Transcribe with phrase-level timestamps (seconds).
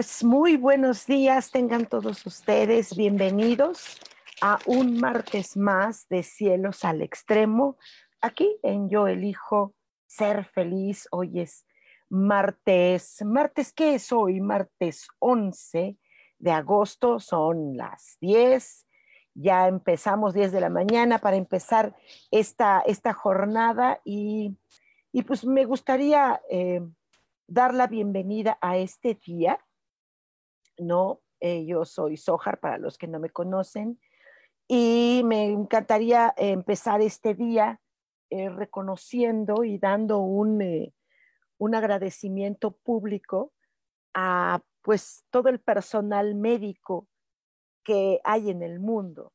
[0.00, 4.00] Pues muy buenos días, tengan todos ustedes bienvenidos
[4.40, 7.76] a un martes más de Cielos al Extremo.
[8.22, 9.74] Aquí en Yo Elijo
[10.06, 11.06] Ser Feliz.
[11.10, 11.66] Hoy es
[12.08, 13.22] martes.
[13.26, 14.40] ¿Martes qué es hoy?
[14.40, 15.98] Martes 11
[16.38, 18.86] de agosto, son las 10.
[19.34, 21.94] Ya empezamos 10 de la mañana para empezar
[22.30, 24.56] esta, esta jornada y,
[25.26, 26.80] pues me gustaría eh,
[27.46, 29.60] dar la bienvenida a este día
[30.80, 31.20] ¿no?
[31.40, 34.00] Eh, yo soy Sojar, para los que no me conocen,
[34.68, 37.80] y me encantaría empezar este día
[38.30, 40.94] eh, reconociendo y dando un, eh,
[41.58, 43.52] un agradecimiento público
[44.14, 47.08] a pues todo el personal médico
[47.84, 49.32] que hay en el mundo,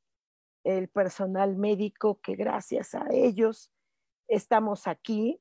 [0.64, 3.72] el personal médico que gracias a ellos
[4.28, 5.40] estamos aquí,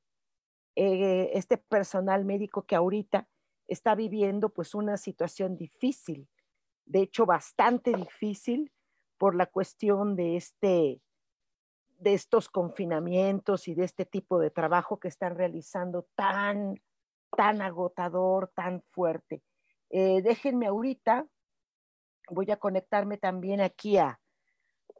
[0.75, 3.27] este personal médico que ahorita
[3.67, 6.27] está viviendo pues una situación difícil,
[6.85, 8.71] de hecho bastante difícil
[9.17, 11.01] por la cuestión de este
[11.97, 16.75] de estos confinamientos y de este tipo de trabajo que están realizando tan
[17.35, 19.43] tan agotador, tan fuerte.
[19.89, 21.27] Eh, déjenme ahorita,
[22.29, 24.19] voy a conectarme también aquí a,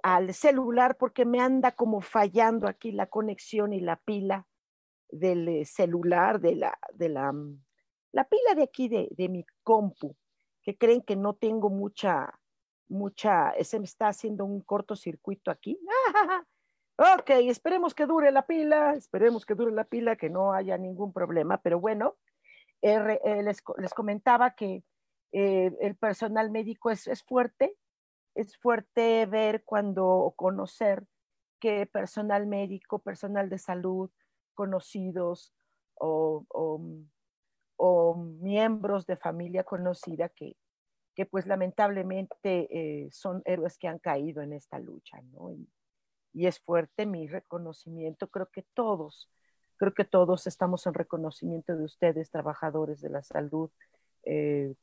[0.03, 4.47] al celular porque me anda como fallando aquí la conexión y la pila
[5.09, 7.33] del eh, celular, de la, de la
[8.15, 10.15] la pila de aquí de, mi compu,
[10.63, 12.39] que creen que no tengo mucha,
[12.87, 15.77] mucha, se me está haciendo un cortocircuito aquí.
[16.97, 21.11] ok, esperemos que dure la pila, esperemos que dure la pila, que no haya ningún
[21.11, 22.15] problema, pero bueno,
[22.81, 23.61] eh, les,
[23.93, 24.85] comentaba que
[25.33, 27.75] eh, el personal médico es, fuerte,
[28.33, 31.05] es fuerte ver cuando o conocer
[31.59, 34.09] que personal médico, personal de salud,
[34.53, 35.53] conocidos
[35.97, 36.45] o
[38.15, 40.55] miembros de familia conocida que,
[41.15, 45.51] que pues lamentablemente eh, son héroes que han caído en esta lucha, ¿no?
[45.51, 45.67] Y,
[46.33, 49.31] es fuerte mi reconocimiento, creo que todos,
[49.77, 53.69] creo que todos estamos en reconocimiento de ustedes, trabajadores de la salud,
[54.25, 54.73] eh,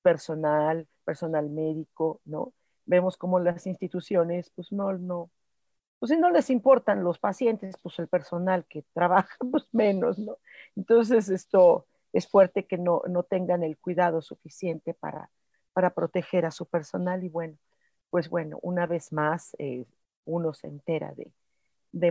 [0.00, 2.54] personal, personal médico, ¿no?
[2.86, 5.30] Vemos como las instituciones, pues no, no,
[5.98, 10.38] pues si no les importan los pacientes, pues el personal que trabaja, pues menos, ¿no?
[10.76, 15.30] Entonces, esto, es fuerte que no, tengan el cuidado suficiente para,
[15.72, 17.58] para proteger a su personal y bueno,
[18.08, 19.84] pues bueno, una vez más eh,
[20.24, 21.32] uno se entera de,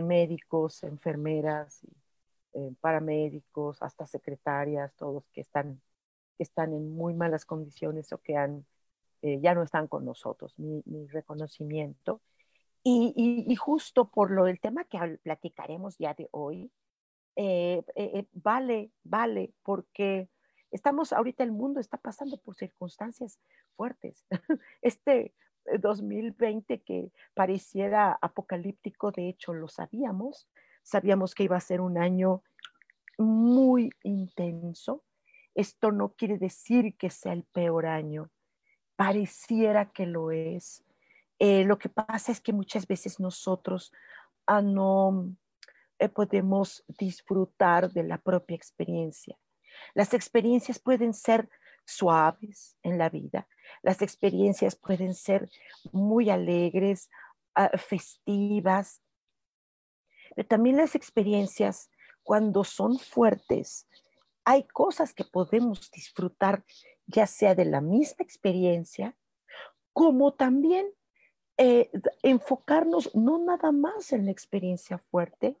[0.02, 1.80] médicos, enfermeras,
[2.52, 5.80] eh, paramédicos, hasta secretarias, todos que están,
[6.38, 8.66] están en muy malas condiciones o que han,
[9.22, 10.52] eh, ya no están con nosotros.
[10.58, 12.20] Mi, reconocimiento.
[12.82, 16.70] Y, justo por lo del tema que platicaremos ya de hoy,
[17.36, 20.28] eh, eh, eh, vale, vale, porque
[20.70, 23.40] estamos, ahorita el mundo está pasando por circunstancias
[23.76, 24.26] fuertes.
[24.82, 25.34] Este
[25.80, 30.48] 2020 que pareciera apocalíptico, de hecho lo sabíamos,
[30.82, 32.42] sabíamos que iba a ser un año
[33.18, 35.02] muy intenso.
[35.54, 38.30] Esto no quiere decir que sea el peor año,
[38.96, 40.84] pareciera que lo es.
[41.40, 43.92] lo que pasa es que muchas veces nosotros
[44.46, 45.34] ah, no,
[46.04, 49.36] eh, podemos disfrutar de la propia experiencia.
[49.94, 51.48] Las experiencias pueden ser
[51.86, 53.48] suaves en la vida,
[53.82, 55.50] las experiencias pueden ser
[55.92, 57.10] muy alegres,
[57.54, 59.02] ah, festivas,
[60.34, 61.90] pero también las experiencias
[62.22, 63.86] cuando son fuertes,
[64.44, 66.64] hay cosas que podemos disfrutar
[67.06, 69.16] ya sea de la misma experiencia,
[69.92, 70.86] como también
[71.56, 71.90] eh,
[72.22, 75.56] enfocarnos no nada más en la experiencia fuerte,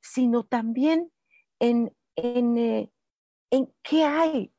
[0.00, 1.12] sino también
[1.58, 2.92] en, en, eh,
[3.50, 4.52] en qué hay,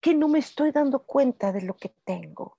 [0.00, 2.58] que no me estoy dando cuenta de lo que tengo.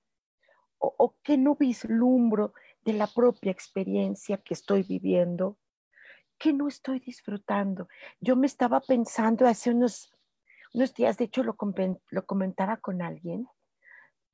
[0.78, 2.52] o, o que no vislumbro
[2.84, 5.58] de la propia experiencia que estoy viviendo,
[6.38, 7.88] que no estoy disfrutando.
[8.20, 10.14] Yo me estaba pensando hace unos,
[10.74, 11.56] unos días, de hecho lo,
[12.10, 13.48] lo comentaba con alguien,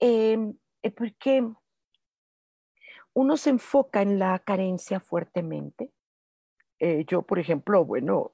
[0.00, 1.48] em, eh, porque
[3.14, 5.92] uno se enfoca en la carencia fuertemente.
[6.84, 8.32] Eh, yo, por ejemplo, bueno,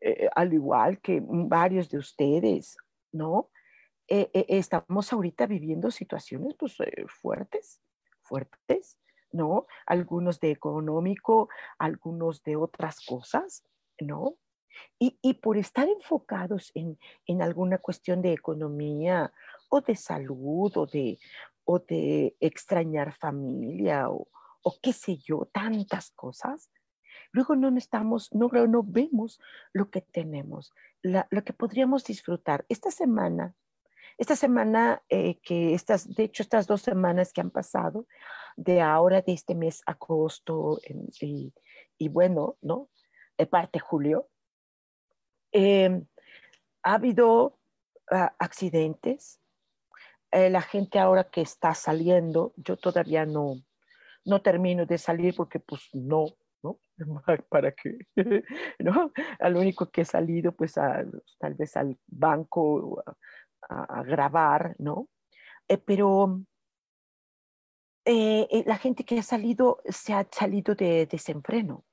[0.00, 2.76] eh, al igual que varios de ustedes,
[3.12, 3.50] ¿no?
[4.06, 6.76] estamos ahorita viviendo situaciones pues,
[7.08, 7.80] fuertes,
[8.20, 8.98] fuertes,
[9.32, 9.66] ¿no?
[9.86, 11.48] Algunos de económico,
[11.78, 13.64] algunos de otras cosas,
[14.00, 14.36] ¿no?
[14.98, 16.98] Y, por estar enfocados en,
[17.42, 19.32] alguna cuestión de economía
[19.68, 21.18] o de salud o de,
[21.64, 24.28] o de extrañar familia o,
[24.82, 26.70] qué sé yo, tantas cosas,
[27.34, 29.40] luego no estamos, no, no vemos
[29.72, 30.72] lo que tenemos,
[31.02, 32.64] lo que podríamos disfrutar.
[32.68, 33.54] Esta semana
[34.16, 38.06] esta semana, eh, que estas, de hecho, estas dos semanas que han pasado,
[38.56, 40.78] de ahora, de este mes agosto
[41.20, 42.88] y, bueno, ¿no?
[43.36, 44.28] De parte julio,
[45.50, 46.06] em,
[46.82, 47.58] ha habido
[48.10, 49.40] ah, accidentes.
[50.30, 53.56] Eh, la gente ahora que está saliendo, yo todavía no,
[54.24, 56.26] no termino de salir porque pues ¿no?
[57.48, 57.98] ¿Para qué?
[58.78, 59.12] ¿No?
[59.40, 63.02] Al único que he salido, pues tal vez al banco,
[63.68, 65.08] a, grabar, ¿no?
[65.68, 66.42] Eh, pero
[68.04, 71.84] eh, eh, la gente que ha salido se ha salido de desenfreno,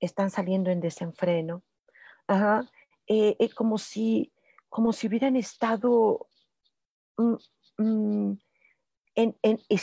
[0.00, 1.62] están saliendo en desenfreno,
[2.26, 2.68] Ajá.
[3.54, 4.32] como, si,
[4.68, 6.28] como si hubieran estado
[7.16, 7.34] mm,
[7.78, 8.38] mm,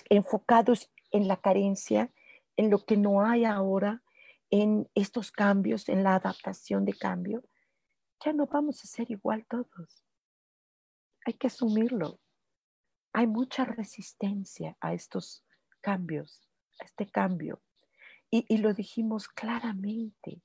[0.09, 2.11] enfocados en la carencia,
[2.57, 4.01] en lo que no hay ahora,
[4.49, 7.43] en estos cambios, en la adaptación de cambio,
[8.23, 10.05] ya no vamos a ser igual todos
[11.25, 12.19] hay que asumirlo.
[13.11, 15.43] Hay mucha resistencia a estos
[15.81, 16.47] cambios,
[16.79, 17.61] a este cambio.
[18.29, 20.41] Y, lo dijimos claramente.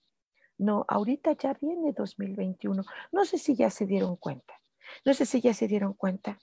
[0.56, 2.84] No, ahorita ya viene 2021.
[3.10, 4.60] No sé si ya se dieron cuenta.
[5.04, 6.38] No sé si ya se dieron cuenta,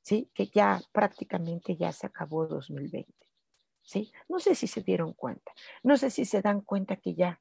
[0.00, 0.30] ¿sí?
[0.32, 3.12] Que ya prácticamente ya se acabó 2020.
[3.82, 4.12] ¿Sí?
[4.28, 5.52] No sé si se dieron cuenta.
[5.82, 7.40] No sé si se dan cuenta que ya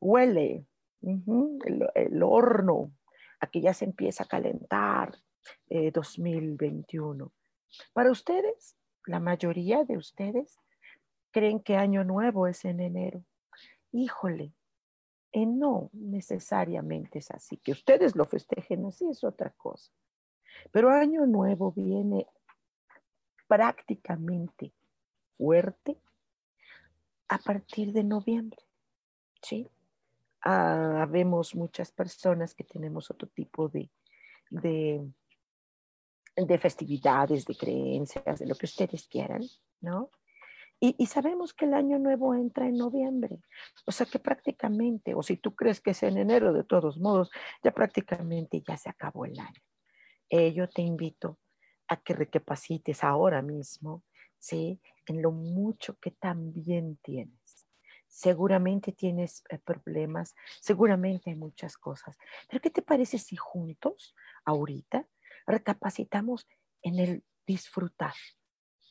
[0.00, 0.66] huele
[1.02, 2.92] el, horno,
[3.40, 5.12] a que ya se empieza a calentar,
[5.68, 7.26] 2021.
[7.26, 7.30] Eh,
[7.92, 8.76] Para ustedes,
[9.06, 10.58] la mayoría de ustedes
[11.30, 13.24] creen que año nuevo es en enero.
[13.92, 14.52] Híjole,
[15.32, 17.58] eh, no necesariamente es así.
[17.58, 19.92] Que ustedes lo festejen así es otra cosa.
[20.72, 22.26] Pero año nuevo viene
[23.46, 24.72] prácticamente
[25.36, 25.98] fuerte
[27.28, 28.58] a partir de noviembre.
[29.42, 29.68] ¿sí?
[30.42, 33.90] Ah, vemos muchas personas que tenemos otro tipo de,
[34.50, 35.06] de
[36.36, 39.42] de festividades, de creencias, de lo que ustedes quieran,
[39.80, 40.10] ¿no?
[40.78, 43.40] Y, sabemos que el año nuevo entra en noviembre,
[43.86, 47.30] o sea que prácticamente, o si tú crees que es en enero, de todos modos,
[47.64, 49.62] ya prácticamente ya se acabó el año.
[50.28, 51.38] Eh, yo te invito
[51.88, 54.04] a que recapacites ahora mismo,
[54.46, 54.80] ¿sí?
[55.06, 57.66] En lo mucho que también tienes.
[58.06, 62.16] Seguramente tienes eh, problemas, seguramente hay muchas cosas,
[62.48, 64.14] pero ¿qué te parece si juntos,
[64.44, 65.08] ahorita,
[65.46, 66.46] recapacitamos
[66.82, 68.14] en el disfrutar,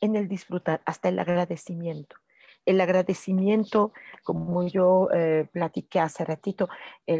[0.02, 2.16] en el disfrutar, hasta el agradecimiento.
[2.66, 3.92] El agradecimiento,
[4.24, 6.68] como yo eh, platiqué hace ratito,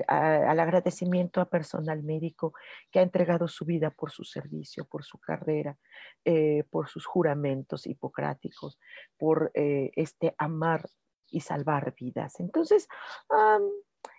[0.08, 2.52] al agradecimiento a personal médico
[2.90, 5.78] que ha entregado su vida por su servicio, por su carrera,
[6.24, 8.78] eh, por sus juramentos hipocráticos,
[9.16, 10.84] por eh, este amar
[11.30, 12.40] y salvar vidas.
[12.40, 12.88] Entonces,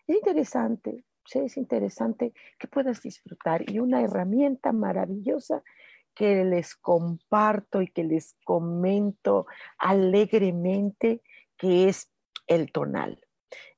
[0.07, 5.61] es interesante, Sí, es interesante que puedas disfrutar y una herramienta maravillosa
[6.17, 9.45] que les comparto y que les comento
[9.77, 11.21] alegremente,
[11.57, 12.11] que es
[12.47, 13.23] el tonal.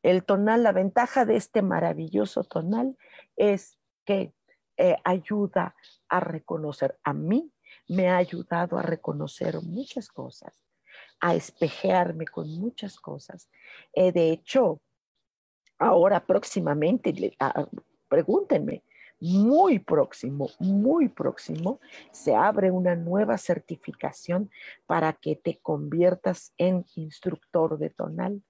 [0.03, 2.97] El tonal, la ventaja de este maravilloso tonal
[3.35, 4.33] es que
[4.77, 5.75] eh, ayuda
[6.07, 7.51] a reconocer, a mí
[7.89, 10.63] me ha ayudado a reconocer muchas cosas,
[11.19, 13.49] a espejearme con muchas cosas.
[13.91, 14.79] Eh, de hecho,
[15.77, 17.13] ahora próximamente,
[18.07, 18.83] pregúntenme,
[19.19, 21.79] muy próximo, muy próximo,
[22.11, 24.49] se abre una nueva certificación
[24.85, 28.41] para que te conviertas en instructor de tonal.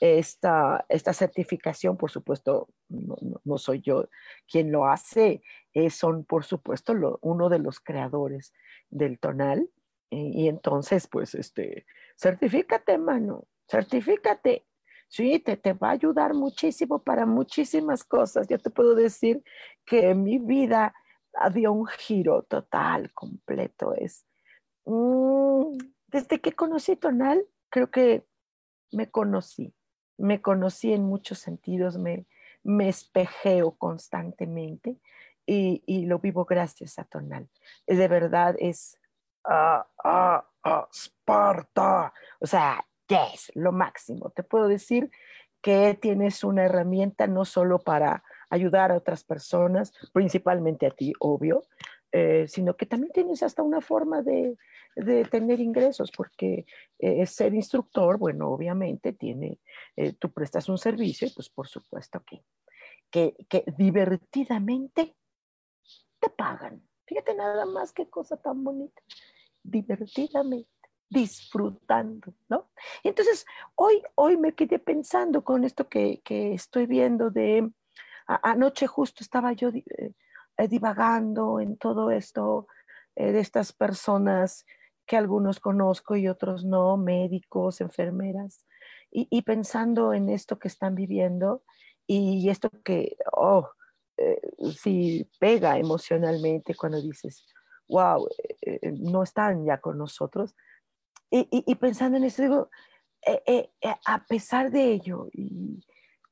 [0.00, 4.08] Esta, esta certificación, por supuesto, no, soy yo
[4.50, 5.42] quien lo hace,
[5.74, 8.52] eh, son, por supuesto, uno de los creadores
[8.90, 9.68] del tonal.
[10.10, 11.86] y entonces, pues, este,
[12.16, 14.66] certifícate, mano, certifícate
[15.12, 18.48] Sí, te, te va a ayudar muchísimo para muchísimas cosas.
[18.48, 19.44] Yo te puedo decir
[19.84, 20.94] que mi vida
[21.52, 23.92] dio un giro total, completo.
[23.94, 24.24] Es,
[24.86, 25.76] mm,
[26.06, 28.26] desde que conocí Tonal, creo que
[28.90, 29.74] me conocí,
[30.16, 32.26] me conocí en muchos sentidos, me,
[32.62, 34.98] me espejeo constantemente
[35.44, 37.50] y, lo vivo gracias a Tonal.
[37.86, 38.98] De verdad es
[39.44, 44.30] ah, ah, Sparta, o sea, es lo máximo.
[44.30, 45.10] Te puedo decir
[45.60, 51.62] que tienes una herramienta no solo para ayudar a otras personas, principalmente a ti, obvio,
[52.10, 54.56] eh, sino que también tienes hasta una forma de,
[55.30, 56.66] tener ingresos, porque
[56.98, 59.58] eh, ser instructor, bueno, obviamente tiene,
[59.96, 62.44] eh, tú prestas un servicio y pues por supuesto que,
[63.10, 65.16] que, que divertidamente
[66.18, 66.86] te pagan.
[67.06, 69.00] Fíjate nada más qué cosa tan bonita.
[69.62, 70.81] Divertidamente
[71.12, 72.70] disfrutando, ¿no?
[73.04, 77.70] Entonces, hoy, hoy me quedé pensando con esto que, que estoy viendo de,
[78.26, 82.66] anoche justo estaba yo eh, divagando en todo esto
[83.14, 84.64] eh, de estas personas
[85.06, 88.66] que algunos conozco y otros no, médicos, enfermeras,
[89.14, 91.62] y, pensando en esto que están viviendo
[92.06, 93.68] y, esto que, oh,
[94.16, 94.40] eh,
[94.74, 97.44] sí pega emocionalmente cuando dices,
[97.88, 98.26] wow,
[99.00, 100.54] no están ya con nosotros.
[101.34, 102.70] Y, pensando en eso, digo,
[104.04, 105.28] a pesar de ello,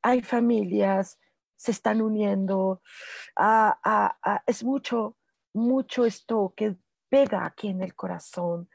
[0.02, 1.18] hay familias,
[1.56, 2.82] se están uniendo.
[4.46, 5.16] es mucho,
[5.54, 6.76] mucho esto que
[7.08, 8.68] pega aquí en el corazón.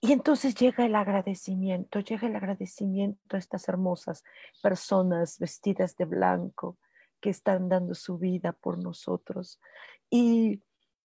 [0.00, 4.22] Y entonces llega el agradecimiento, llega el agradecimiento a estas hermosas
[4.62, 6.78] personas vestidas de blanco
[7.20, 9.60] que están dando su vida por nosotros.
[10.08, 10.62] Y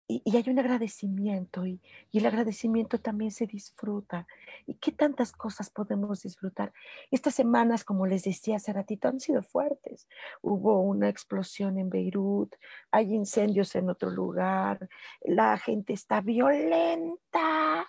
[0.09, 1.81] y, hay un agradecimiento y,
[2.13, 4.27] el agradecimiento también se disfruta.
[4.67, 6.73] ¿Y qué tantas cosas podemos disfrutar?
[7.11, 10.09] Estas semanas, como les decía hace ratito, han sido fuertes.
[10.43, 12.55] Hubo una explosión en Beirut,
[12.91, 14.89] hay incendios en otro lugar,
[15.23, 17.87] la gente está violenta,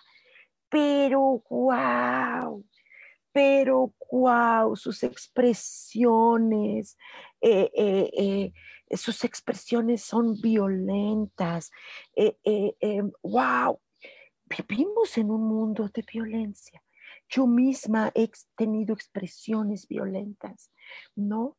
[0.68, 2.64] pero wow,
[3.32, 6.98] pero wow, sus expresiones.
[7.40, 8.52] Eh, eh, eh,
[8.96, 11.70] sus expresiones son violentas.
[12.14, 13.80] Eh, eh, eh, ¡Wow!
[14.46, 16.82] Vivimos en un mundo de violencia.
[17.28, 20.70] Yo misma he tenido expresiones violentas,
[21.14, 21.58] ¿no?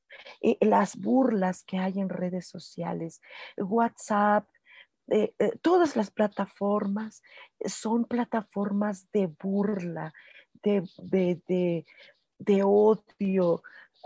[0.61, 3.21] las burlas que hay en redes sociales,
[3.55, 4.49] WhatsApp,
[5.61, 7.21] todas las plataformas
[7.65, 10.11] son plataformas de burla,
[10.63, 10.87] de,
[12.39, 13.61] de odio,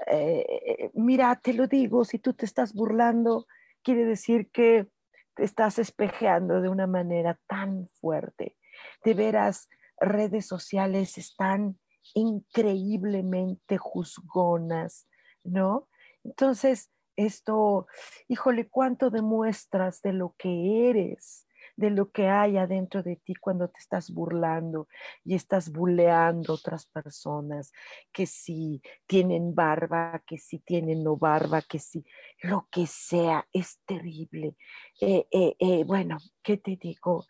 [0.07, 3.47] eh, mira, te lo digo, si tú te estás burlando,
[3.83, 4.88] quiere decir que
[5.35, 8.55] te estás espejeando de una manera tan fuerte.
[9.03, 9.69] De veras,
[10.00, 11.79] redes sociales están
[12.13, 15.07] increíblemente juzgonas,
[15.43, 15.88] ¿no?
[16.23, 17.88] Entonces, esto,
[18.27, 21.47] híjole, ¿cuánto demuestras de lo que eres?
[21.75, 24.88] De lo que hay adentro de ti cuando te estás burlando
[25.24, 27.72] y estás buleando otras personas,
[28.12, 32.06] que si tienen barba, que si tienen no barba, que si
[32.42, 34.56] lo que sea, es terrible.
[35.01, 37.25] Eh, eh, eh, bueno, ¿qué te digo?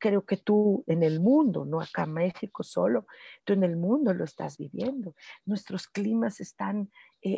[0.00, 3.06] creo que tú en el mundo, no acá en México solo,
[3.44, 5.14] tú en el mundo lo estás viviendo.
[5.44, 6.90] Nuestros climas están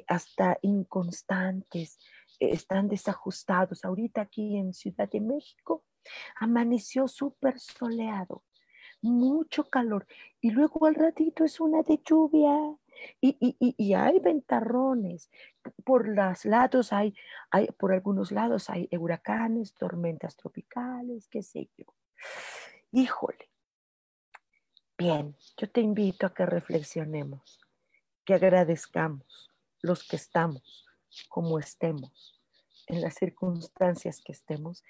[0.07, 1.99] hasta inconstantes,
[2.40, 3.85] están desajustados.
[3.85, 5.85] Ahorita aquí en Ciudad de México
[6.36, 8.44] Amaneció súper soleado,
[9.00, 10.06] mucho calor.
[10.40, 12.76] Y luego al ratito es una de lluvia.
[13.20, 15.30] Y, hay ventarrones.
[15.84, 17.14] Por los lados hay,
[17.50, 21.84] hay, por algunos lados hay huracanes, tormentas tropicales, qué sé yo.
[22.90, 23.50] Híjole.
[24.96, 27.60] Bien, yo te invito a que reflexionemos,
[28.24, 29.48] que agradezcamos
[29.80, 30.86] los que estamos,
[31.28, 32.42] como estemos,
[32.88, 34.82] en las circunstancias que estemos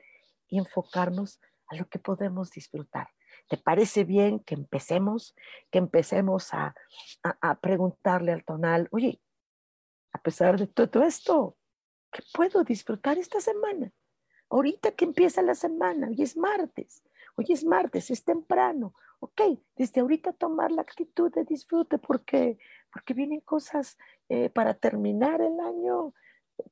[0.49, 3.09] y enfocarnos a lo que podemos disfrutar.
[3.49, 5.35] ¿Te parece bien que empecemos,
[5.71, 6.75] que empecemos a,
[7.61, 9.21] preguntarle al tonal, oye,
[10.13, 11.57] a pesar de todo esto,
[12.11, 13.93] ¿qué puedo disfrutar esta semana?
[14.51, 17.03] Ahorita que empieza la semana, hoy es martes,
[17.37, 19.43] hoy es martes, es temprano, ok,
[19.77, 22.59] desde ahorita tomar la actitud de disfrute porque,
[22.93, 26.15] porque vienen cosas eh, para terminar el año,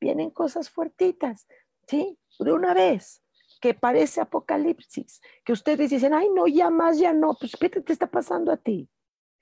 [0.00, 1.47] vienen cosas fuertitas,
[1.87, 2.18] ¿sí?
[2.38, 3.23] De una vez,
[3.60, 7.92] que parece apocalipsis, que ustedes dicen, ay, no, ya más, ya no, pues, ¿qué te,
[7.92, 8.88] está pasando a ti?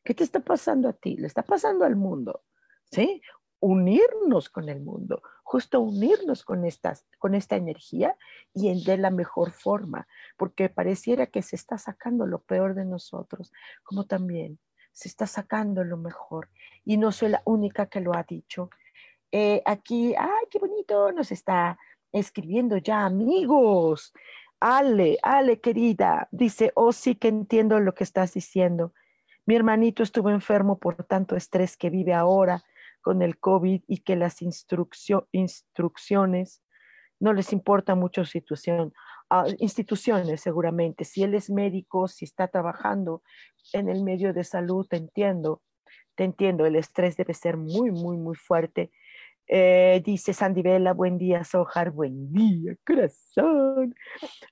[0.04, 1.16] ¿Qué te está pasando a ti?
[1.16, 2.42] Le está pasando al mundo,
[2.90, 3.22] ¿sí?
[3.60, 8.16] Unirnos con el mundo, justo unirnos con, estas, con esta energía
[8.52, 10.06] y en, de la mejor forma,
[10.36, 13.52] porque pareciera que se está sacando lo peor de nosotros,
[13.82, 14.58] como también
[14.92, 16.48] se está sacando lo mejor.
[16.84, 18.70] Y no soy la única que lo ha dicho.
[19.32, 21.76] Eh, aquí, ay, qué bonito, nos está
[22.14, 24.14] escribiendo ya amigos.
[24.60, 28.94] Ale, Ale, querida, dice, oh sí que entiendo lo que estás diciendo.
[29.46, 32.64] Mi hermanito estuvo enfermo por tanto estrés que vive ahora
[33.02, 36.62] con el COVID y que las instrucciones
[37.20, 38.94] no les importa mucho situación.
[39.28, 41.04] Ah, instituciones, seguramente.
[41.04, 43.22] Si él es médico, si está trabajando
[43.72, 45.62] en el medio de salud, te entiendo.
[46.14, 48.92] Te entiendo, el estrés debe ser muy, muy, muy fuerte.
[49.46, 53.94] Eh, dice Sandy Vela, buen día, Sojar, buen día, corazón.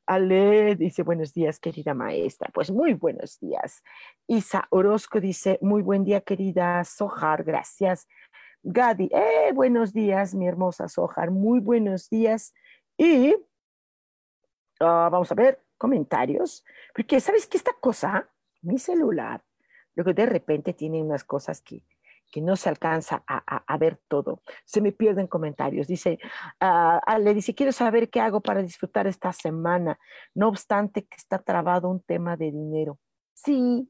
[0.07, 2.51] Ale dice, buenos días, querida maestra.
[2.53, 3.83] Pues muy buenos días.
[4.27, 8.07] Isa Orozco dice, muy buen día, querida Sojar, gracias.
[8.63, 12.55] Gadi, eh, buenos días, mi hermosa Sojar, muy buenos días.
[12.97, 13.35] Y
[14.81, 18.29] ah, vamos a ver comentarios, porque sabes que esta cosa,
[18.61, 19.43] mi celular,
[19.97, 21.83] luego de repente tiene unas cosas que,
[22.33, 24.41] que no se alcanza a, ver todo.
[24.65, 25.87] Se me pierden comentarios.
[25.87, 26.19] Dice,
[26.61, 29.99] uh, le dice, quiero saber qué hago para disfrutar esta semana,
[30.35, 32.99] no obstante que está trabado un tema de dinero.
[33.35, 33.89] Sí,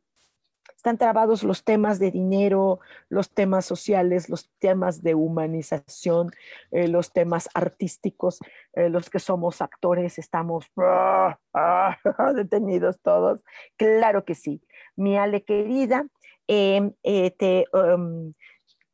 [0.77, 6.33] están trabados los temas de dinero, los temas sociales, los temas de humanización,
[6.73, 8.41] eh, los temas artísticos,
[8.73, 11.97] eh, los que somos actores estamos ah, ah,
[12.35, 13.45] detenidos todos.
[13.77, 14.61] Claro que sí.
[14.97, 16.07] Mi Ale querida,
[16.53, 18.35] em, eh, te, em,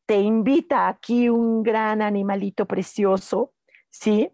[0.07, 3.53] te invita aquí un gran animalito precioso,
[3.91, 4.31] ¿sí?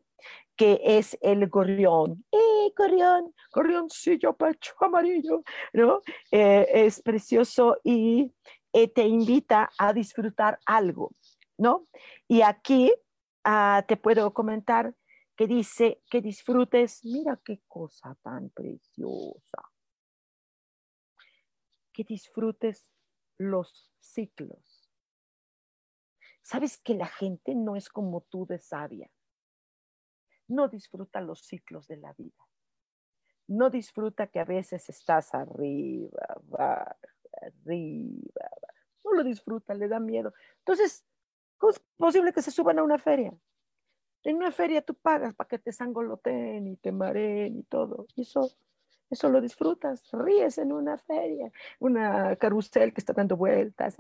[0.57, 2.25] que es el gorrión.
[2.31, 3.35] ¡Eh, gorrión!
[3.53, 6.01] Gorrioncillo pecho amarillo, ¿no?
[6.31, 8.33] Eh, es precioso y
[8.73, 11.13] eh, te invita a disfrutar algo,
[11.59, 11.89] ¿no?
[12.29, 12.93] Y aquí
[13.45, 14.95] ah, te puedo comentar
[15.37, 19.63] que dice que disfrutes, mira qué cosa tan preciosa,
[21.93, 22.94] que disfrutes
[23.39, 24.91] los ciclos.
[26.43, 29.11] Sabes que la gente no es como tú de sabia
[30.49, 32.49] no disfruta los ciclos de la vida.
[33.47, 36.19] No disfruta que a veces estás arriba,
[37.41, 38.51] arriba,
[39.05, 40.33] No lo disfruta, le da miedo.
[40.59, 41.05] Entonces,
[41.71, 43.33] es posible que se suban a una feria?
[44.23, 48.07] En una feria tú pagas para que te sangoloten y te mareen y todo.
[48.17, 48.51] Y eso
[49.15, 51.51] eso lo disfrutas, ríes en una feria,
[51.81, 53.97] una carrusel que está dando vueltas,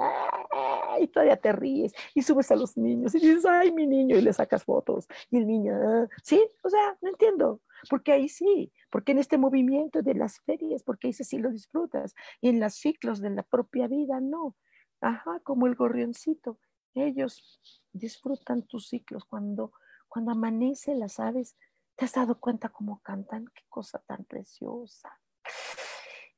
[1.00, 4.20] y todavía te ríes y subes a los niños y dices, ay, mi niño, y
[4.20, 5.08] le sacas fotos.
[5.30, 9.38] Y el niño, ah", sí, o sea, no entiendo, porque ahí sí, porque en este
[9.38, 13.42] movimiento de las ferias, porque ahí sí lo disfrutas, y en los ciclos de la
[13.42, 14.56] propia vida, no.
[15.00, 16.58] Ajá, como el gorrioncito,
[16.94, 17.60] ellos
[17.92, 19.72] disfrutan tus ciclos cuando,
[20.08, 21.56] cuando amanece las aves
[21.96, 23.46] ¿Te has dado cuenta cómo cantan?
[23.54, 25.16] Qué cosa tan preciosa.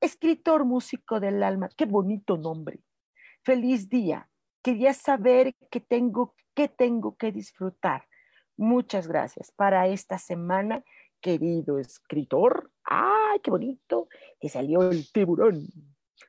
[0.00, 2.80] Escritor músico del alma, qué bonito nombre.
[3.42, 4.28] Feliz día.
[4.62, 8.06] Quería saber qué tengo, qué tengo que disfrutar.
[8.56, 10.84] Muchas gracias para esta semana,
[11.20, 12.70] querido escritor.
[12.84, 14.08] ¡Ay, qué bonito!
[14.40, 15.68] Que salió el tiburón.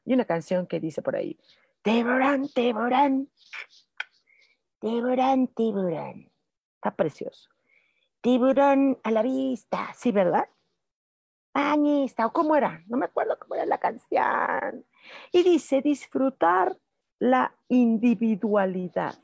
[0.06, 1.38] Y una canción que dice por ahí,
[1.82, 3.30] tiburón, tiburón,
[4.80, 6.32] tiburón, tiburón.
[6.76, 7.57] Está precioso.
[8.22, 10.48] Tiburón a la vista, sí, ¿verdad?
[11.54, 14.86] Bañista, o cómo era, no me acuerdo cómo era la canción.
[15.32, 16.78] Y dice, disfrutar
[17.20, 19.16] la individualidad.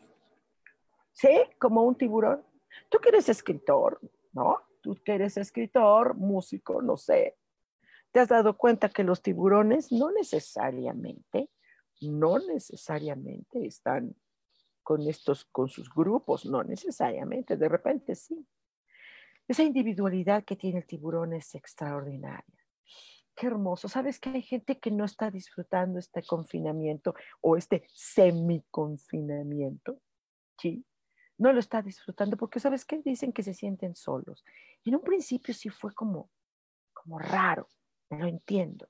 [1.12, 1.30] ¿Sí?
[1.60, 2.44] Como un tiburón.
[2.90, 4.00] Tú que eres escritor,
[4.32, 4.62] ¿no?
[4.82, 7.38] Tú que eres escritor, músico, no sé.
[8.12, 11.50] ¿Te has dado cuenta que los tiburones no necesariamente,
[12.02, 14.16] no necesariamente están
[14.84, 18.46] con estos, con sus grupos, no necesariamente, de repente sí.
[19.48, 22.44] Esa individualidad que tiene el tiburón es extraordinaria.
[23.36, 23.90] Qué hermoso.
[23.90, 30.00] ¿Sabes que hay gente que no está disfrutando este confinamiento o este semi-confinamiento?
[30.60, 30.86] Sí.
[31.38, 33.02] No lo está disfrutando porque, ¿sabes qué?
[33.04, 34.46] Dicen que se sienten solos.
[34.86, 36.30] En un principio sí fue como,
[36.94, 37.68] como raro,
[38.12, 38.88] lo entiendo.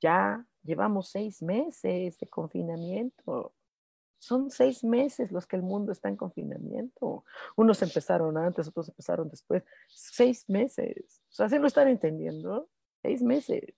[0.00, 3.54] Ya llevamos seis meses de confinamiento
[4.22, 7.24] son seis meses los que el mundo está en confinamiento.
[7.56, 9.64] Unos empezaron antes, otros empezaron después.
[9.88, 11.20] Seis meses.
[11.30, 12.68] O sea, ¿se lo están entendiendo?
[13.02, 13.74] Seis meses.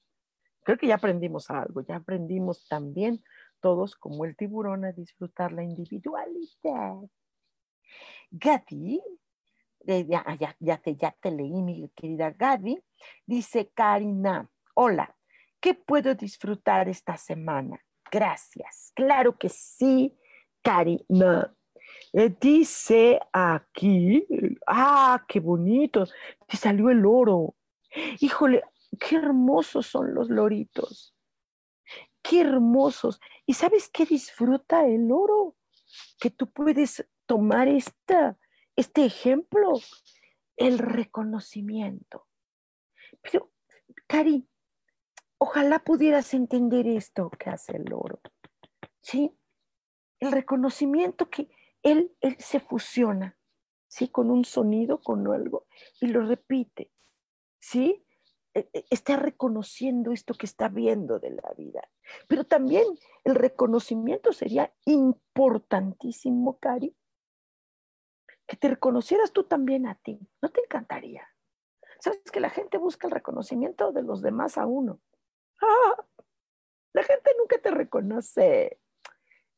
[0.62, 3.24] Creo que ya aprendimos algo, ya aprendimos también
[3.60, 6.98] todos como el tiburón a disfrutar la individualidad.
[8.30, 9.02] Gadi,
[9.86, 10.26] eh, ya,
[10.60, 10.76] ya,
[11.22, 12.78] te, leí, mi querida Gadi,
[13.24, 15.16] dice Karina, hola,
[15.58, 17.82] ¿qué puedo disfrutar esta semana?
[18.12, 18.92] Gracias.
[18.94, 20.14] Claro que sí,
[20.64, 21.54] Karina.
[22.14, 24.26] Eh, dice aquí,
[24.66, 26.06] ah, qué bonito,
[26.46, 27.54] te salió el oro.
[28.20, 28.62] Híjole,
[28.98, 31.14] qué hermosos son los loritos.
[32.22, 33.20] Qué hermosos.
[33.46, 35.56] ¿Y sabes qué disfruta el oro?
[36.18, 38.38] Que tú puedes tomar esta,
[38.74, 39.74] este ejemplo,
[40.56, 42.26] el reconocimiento.
[43.20, 43.52] Pero
[44.06, 44.48] Cari,
[45.38, 48.20] ojalá pudieras entender esto que hace el oro.
[49.00, 49.36] ¿Sí?
[50.24, 51.50] El reconocimiento que
[51.82, 53.36] él, él se fusiona,
[53.88, 54.08] ¿sí?
[54.08, 55.66] Con un sonido, con algo,
[56.00, 56.90] y lo repite,
[57.60, 58.06] ¿sí?
[58.54, 61.86] E, e, está reconociendo esto que está viendo de la vida.
[62.26, 62.86] Pero también
[63.24, 66.96] el reconocimiento sería importantísimo, Cari,
[68.46, 70.18] que te reconocieras tú también a ti.
[70.40, 71.28] ¿No te encantaría?
[72.00, 75.02] Sabes que la gente busca el reconocimiento de los demás a uno.
[75.60, 76.02] ¡Ah!
[76.94, 78.80] La gente nunca te reconoce,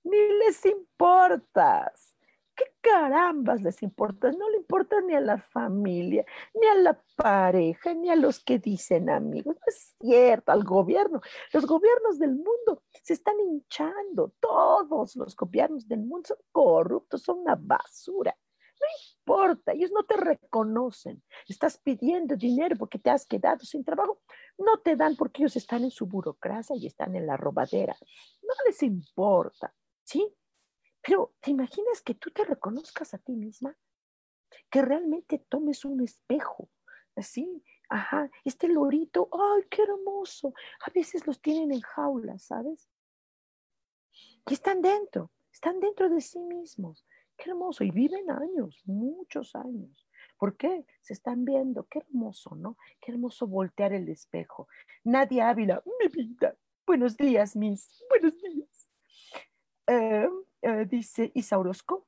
[0.07, 2.17] ni les importas.
[2.55, 4.33] ¿Qué carambas les importa?
[4.33, 8.59] No le importa ni a la familia, ni a la pareja, ni a los que
[8.59, 9.57] dicen amigos.
[9.57, 11.21] No es cierto, al gobierno.
[11.53, 14.33] Los gobiernos del mundo se están hinchando.
[14.41, 18.35] Todos los gobiernos del mundo son corruptos, son una basura.
[18.81, 18.87] No
[19.19, 21.23] importa, ellos no te reconocen.
[21.49, 24.21] Estás pidiendo dinero porque te has quedado sin trabajo.
[24.59, 27.97] No te dan porque ellos están en su burocracia y están en la robadera.
[28.43, 29.75] No les importa,
[30.07, 30.33] ¿sí?
[31.03, 33.77] Pero ¿te imaginas que tú te reconozcas a ti misma?
[34.71, 36.71] Que realmente tomes un espejo,
[37.17, 40.55] así, ajá, este lorito, ay, qué hermoso.
[40.87, 42.89] A veces los tienen en jaulas, ¿sabes?
[44.49, 47.05] Y están dentro, están dentro de sí mismos.
[47.37, 47.85] Qué hermoso.
[47.85, 50.09] Y viven años, muchos años.
[50.39, 50.87] ¿Por qué?
[51.03, 51.85] Se están viendo.
[51.85, 52.77] Qué hermoso, ¿no?
[53.01, 54.69] Qué hermoso voltear el espejo.
[55.05, 56.57] Nadia Ávila, mi vida.
[56.87, 58.03] Buenos días, mis.
[58.09, 58.76] Buenos días.
[59.87, 60.29] Eh,
[60.63, 62.07] eh, dice Isa Orozco,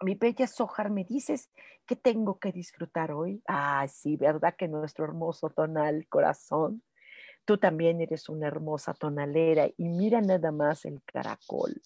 [0.00, 1.50] mi bella Sojar, me dices
[1.86, 3.42] que tengo que disfrutar hoy.
[3.48, 6.82] Ah, sí, ¿verdad que nuestro hermoso tonal corazón?
[7.44, 11.82] Tú también eres una hermosa tonalera y mira nada más el caracol.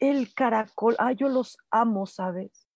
[0.00, 2.68] El caracol, ah, yo los amo, ¿sabes?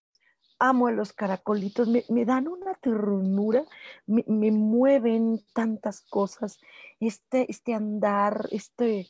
[0.59, 3.65] Amo a los caracolitos, me, dan una ternura,
[4.07, 6.59] me, me, mueven tantas cosas,
[6.99, 9.07] este, este andar, este,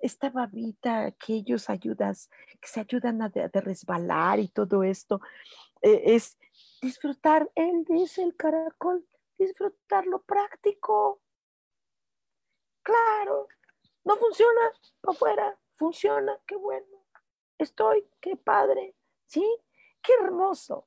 [0.00, 5.20] esta babita que ellos ayudas, que se ayudan a de, resbalar y todo esto,
[5.80, 6.38] eh, es
[6.80, 9.06] disfrutar, él dice el caracol,
[9.38, 11.20] disfrutar lo práctico.
[12.82, 13.48] Claro,
[14.04, 14.60] no funciona
[15.00, 17.04] para afuera, funciona, qué bueno.
[17.58, 19.44] Estoy, qué padre, ¿sí?
[20.02, 20.86] Qué hermoso.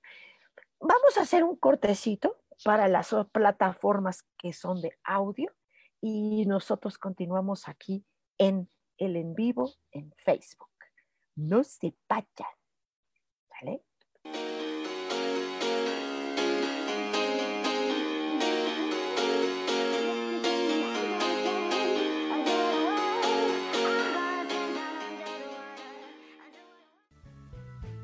[0.79, 5.53] Vamos a hacer un cortecito para las plataformas que son de audio
[6.01, 8.05] y nosotros continuamos aquí
[8.37, 10.69] en el en vivo en Facebook.
[11.35, 12.25] No se vayan.
[13.49, 13.81] ¿Vale?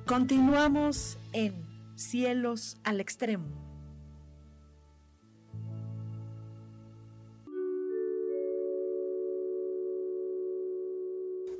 [0.05, 3.70] Continuamos en Cielos al Extremo.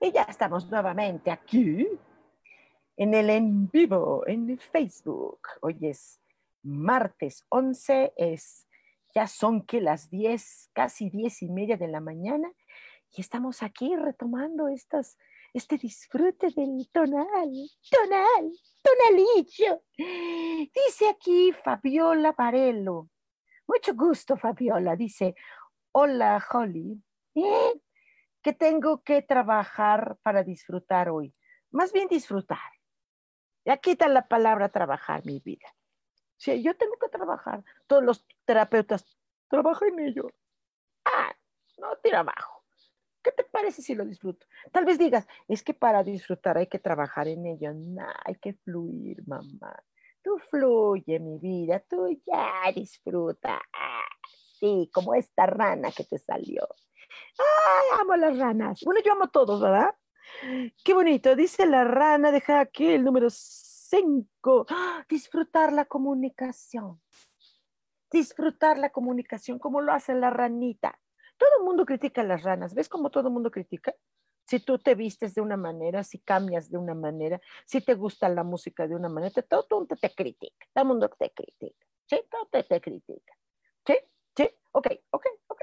[0.00, 1.86] Estamos nuevamente aquí
[2.96, 5.40] en el en vivo en Facebook.
[5.60, 6.20] Hoy es
[6.62, 8.66] martes 11, es
[9.14, 12.50] Ya son que las 10, casi diez y media de la mañana
[13.12, 15.18] y estamos aquí retomando estas,
[15.52, 17.50] este disfrute del tonal,
[17.90, 19.82] tonal, tonalillo.
[19.98, 23.08] Dice aquí Fabiola Parello.
[23.66, 24.96] Mucho gusto, Fabiola.
[24.96, 25.34] Dice,
[25.92, 27.02] hola, Holly.
[27.34, 27.82] Bien,
[28.42, 31.34] que tengo que trabajar para disfrutar hoy.
[31.70, 32.58] Más bien disfrutar.
[33.64, 35.74] Ya quita la palabra trabajar, mi vida.
[36.36, 37.62] Sí, yo tengo que trabajar.
[37.86, 39.04] Todos los terapeutas
[39.48, 40.32] trabajan en ello.
[41.04, 41.34] Ah,
[41.78, 42.64] no trabajo.
[43.22, 44.46] ¿Qué te parece si lo disfruto?
[44.72, 47.74] Tal vez digas, es que para disfrutar hay que trabajar en ello.
[47.74, 49.84] No, hay que fluir, mamá.
[50.22, 53.60] Tú fluye, mi vida, tú ya disfruta.
[53.72, 54.08] Ah,
[54.58, 56.66] sí, como esta rana que te salió.
[57.38, 58.80] ¡Ay, amo las ranas!
[58.84, 59.94] Bueno, yo amo a todos, ¿verdad?
[60.84, 61.34] Qué bonito.
[61.36, 64.66] Dice la rana, deja aquí el número 5.
[64.68, 65.04] ¡Ah!
[65.08, 67.00] Disfrutar la comunicación.
[68.10, 70.98] Disfrutar la comunicación, como lo hace la ranita.
[71.36, 72.74] Todo el mundo critica a las ranas.
[72.74, 73.94] ¿Ves cómo todo el mundo critica?
[74.46, 78.28] Si tú te vistes de una manera, si cambias de una manera, si te gusta
[78.28, 80.66] la música de una manera, todo el mundo te critica.
[80.72, 81.86] Todo el mundo te critica.
[82.06, 82.20] ¿Sí?
[82.28, 83.34] Todo te, te critica.
[83.86, 83.96] ¿Sí?
[84.36, 84.50] ¿Sí?
[84.72, 85.62] Ok, ok, ok.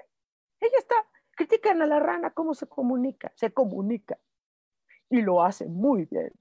[0.61, 0.95] Ella está.
[1.37, 3.31] Critican a la rana cómo se comunica.
[3.35, 4.19] Se comunica.
[5.07, 6.31] Y lo hace muy bien.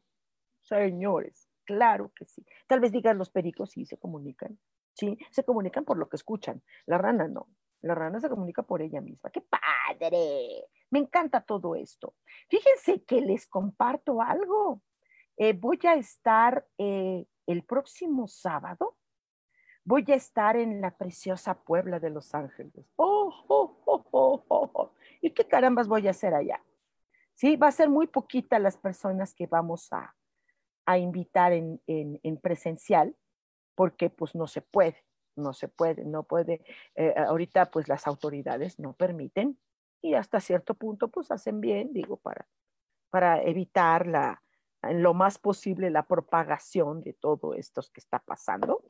[0.63, 2.45] Señores, claro que sí.
[2.67, 4.59] Tal vez digan los pericos, sí, se comunican.
[4.95, 6.63] Sí, se comunican por lo que escuchan.
[6.87, 7.47] La rana no.
[7.83, 9.29] La rana se comunica por ella misma.
[9.31, 10.65] ¡Qué padre!
[10.91, 12.15] Me encanta todo esto.
[12.49, 14.81] Fíjense que les comparto algo.
[15.37, 18.97] Eh, voy a estar eh, el próximo sábado.
[19.87, 22.93] Voy a estar en la preciosa Puebla de Los Ángeles.
[22.97, 24.71] ¡Oh, oh, oh, oh, oh!
[24.75, 24.93] oh!
[25.23, 26.63] ¿Y qué carambas voy a hacer allá?
[27.35, 30.15] Sí, va a ser muy poquita las personas que vamos a,
[30.99, 33.17] invitar en, en presencial,
[33.75, 36.63] porque pues no se puede no se puede, no puede,
[36.95, 39.59] eh, ahorita pues las autoridades no permiten
[40.03, 42.49] y hasta cierto punto pues hacen bien, digo, para,
[43.11, 44.43] para evitar la,
[44.83, 48.83] lo más posible la propagación de todo esto que está pasando.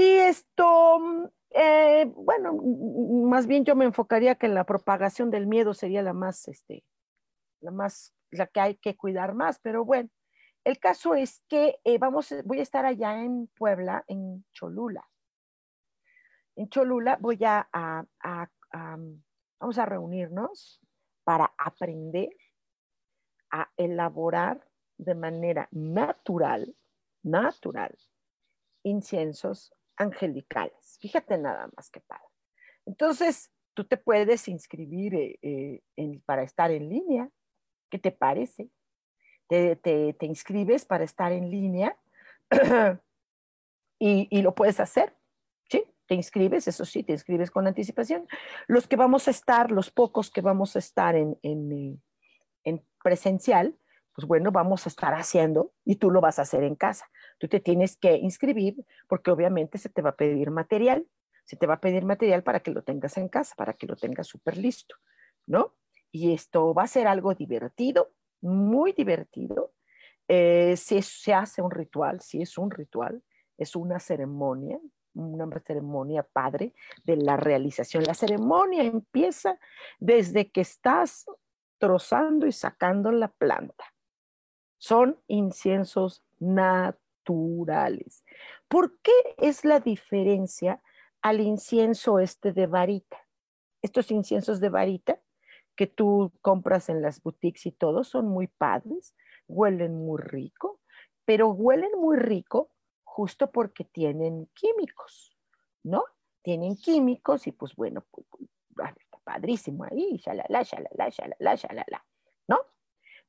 [0.00, 6.02] Y esto, eh, bueno, más bien yo me enfocaría que la propagación del miedo sería
[6.02, 6.84] la más, este,
[7.58, 10.08] la más, la que hay que cuidar más, pero bueno,
[10.62, 15.04] el caso es que eh, vamos, voy a estar allá en Puebla, en Cholula.
[16.54, 20.80] En Cholula voy a, vamos a reunirnos
[21.24, 22.28] para aprender
[23.50, 24.64] a elaborar
[24.96, 26.72] de manera natural,
[27.24, 27.98] natural,
[28.84, 30.98] inciensos angelicales.
[31.00, 32.24] Fíjate nada más que padre.
[32.86, 37.28] Entonces, tú te puedes inscribir eh, eh, para estar en línea.
[37.90, 38.70] ¿Qué te parece?
[39.48, 41.96] Te, te, inscribes para estar en línea
[43.98, 45.18] y, y, lo puedes hacer
[46.08, 48.26] te inscribes, eso sí, te inscribes con anticipación.
[48.66, 52.02] Los que vamos a estar, los pocos que vamos a estar en, en,
[52.64, 53.78] en, presencial,
[54.14, 57.08] pues bueno, vamos a estar haciendo y tú lo vas a hacer en casa.
[57.38, 61.06] Tú te tienes que inscribir porque obviamente se te va a pedir material,
[61.44, 63.96] se te va a pedir material para que lo tengas en casa, para que lo
[63.96, 64.96] tengas súper listo,
[65.46, 65.74] ¿no?
[66.10, 69.72] Y esto va a ser algo divertido, muy divertido.
[70.26, 73.22] Eh, si se hace un ritual, si es un ritual,
[73.56, 74.78] es una ceremonia,
[75.14, 76.74] una ceremonia padre
[77.04, 78.04] de la realización.
[78.04, 79.58] La ceremonia empieza
[79.98, 81.26] desde que estás
[81.78, 83.84] trozando y sacando la planta.
[84.76, 86.24] Son inciensos
[88.68, 90.82] ¿Por qué es la diferencia
[91.22, 93.18] al incienso este de varita?
[93.82, 95.20] Estos inciensos de varita
[95.76, 99.14] que tú compras en las boutiques y todo son muy padres,
[99.46, 100.80] huelen muy rico,
[101.24, 102.70] pero huelen muy rico
[103.04, 105.36] justo porque tienen químicos,
[105.82, 106.04] ¿no?
[106.42, 108.48] Tienen químicos y pues bueno, pues, pues
[108.96, 112.06] está padrísimo ahí, shalala, shalala, shalala, shalala,
[112.48, 112.58] ¿no?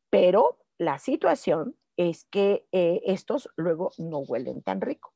[0.09, 5.13] Pero la situación es que eh, estos luego no huelen tan rico.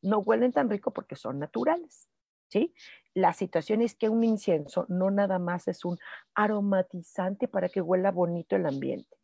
[0.00, 2.08] No huelen tan rico porque son naturales,
[2.48, 2.74] ¿sí?
[3.12, 5.98] La situación es que un incienso no nada más es un
[6.34, 9.14] aromatizante para que huela bonito el ambiente.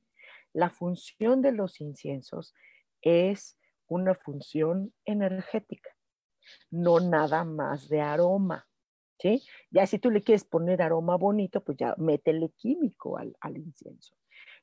[0.52, 2.54] La función de los inciensos
[3.00, 5.88] es una función energética,
[6.70, 8.68] no nada más de aroma.
[9.18, 9.42] ¿sí?
[9.70, 14.14] Ya si tú le quieres poner aroma bonito, pues ya métele químico al, al incienso.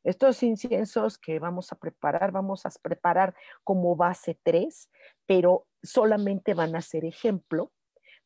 [0.06, 4.90] Estos inciensos que vamos a preparar, vamos a preparar como base 3,
[5.26, 7.74] pero solamente van a ser ejemplo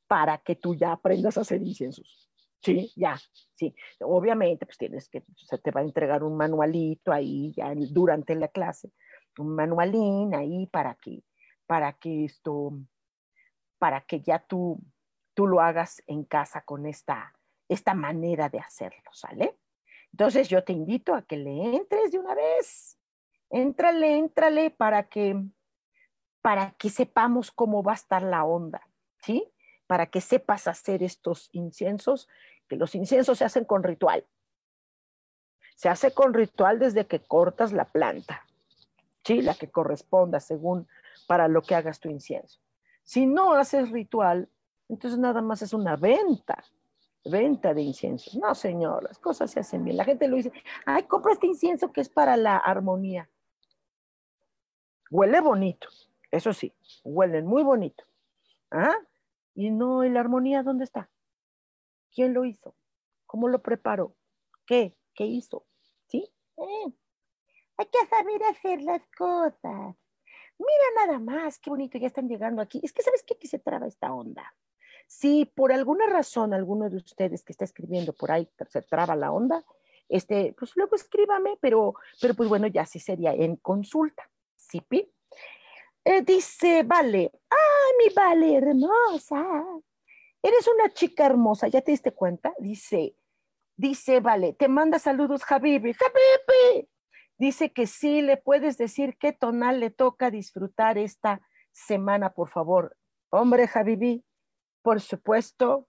[0.07, 2.29] para que tú ya aprendas a hacer inciensos.
[2.61, 3.17] Sí, ya,
[3.55, 3.73] sí.
[4.01, 8.49] Obviamente, pues tienes que, se te va a entregar un manualito ahí ya durante la
[8.49, 8.91] clase
[9.39, 11.23] un manualín ahí para que,
[11.65, 12.73] para que esto,
[13.77, 14.79] para que ya tú,
[15.33, 17.33] tú lo hagas en casa con esta,
[17.67, 19.59] esta manera de hacerlo, ¿sale?
[20.12, 22.98] Entonces yo te invito a que le entres de una vez.
[23.50, 25.43] Éntrale, éntrale para que,
[26.41, 28.82] para que sepamos cómo va a estar la onda,
[29.22, 29.52] ¿sí?
[29.88, 32.28] Para que sepas hacer estos inciensos,
[32.67, 34.26] que los inciensos se hacen con ritual.
[35.76, 38.45] Se hace con ritual desde que cortas la planta,
[39.24, 39.41] ¿sí?
[39.41, 40.88] La que corresponda según
[41.28, 42.60] para lo que hagas tu incienso.
[43.04, 44.50] Si no haces ritual,
[44.89, 46.63] entonces nada más es una venta,
[47.25, 48.39] venta de incienso.
[48.39, 49.97] No, señor, las cosas se hacen bien.
[49.97, 50.51] La gente lo dice,
[50.86, 53.29] ay, compra este incienso que es para la armonía.
[55.12, 55.88] Huele bonito,
[56.32, 58.03] eso sí, huelen muy bonito.
[58.71, 58.95] ¿Ah?
[59.55, 61.10] Y no, ¿y la armonía dónde está?
[62.13, 62.75] ¿Quién lo hizo?
[63.25, 64.15] ¿Cómo lo preparó?
[64.65, 64.95] ¿Qué?
[65.15, 65.65] ¿Qué hizo?
[66.08, 66.32] ¿Sí?
[66.58, 66.93] Eh,
[67.77, 69.95] hay que saber hacer las cosas.
[70.60, 72.79] Mira nada más, qué bonito, ya están llegando aquí.
[72.84, 73.34] Es que, ¿sabes qué?
[73.34, 74.53] Aquí se traba esta onda.
[75.10, 79.32] Si por alguna razón alguno de ustedes que está escribiendo por ahí se traba la
[79.32, 79.65] onda,
[80.08, 84.30] este, pues luego escríbame, pero, pero pues bueno, ya sí sería en consulta.
[84.56, 84.86] ¿Sí?
[86.06, 89.65] Eh, dice, vale, ¡ay, mi vale hermosa!
[90.43, 92.54] Eres una chica hermosa, ¿ya te diste cuenta?
[92.60, 93.15] Dice,
[93.76, 95.89] dice, vale, te manda saludos, Habibi.
[95.89, 96.88] ¡Habibi!
[97.39, 101.41] Dice que sí, le puedes decir qué tonal le toca disfrutar esta
[101.72, 102.95] semana, por favor.
[103.32, 104.24] Hombre, Habibi,
[104.81, 105.87] por supuesto.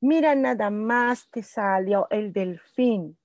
[0.00, 3.18] Mira, nada más te salió el delfín.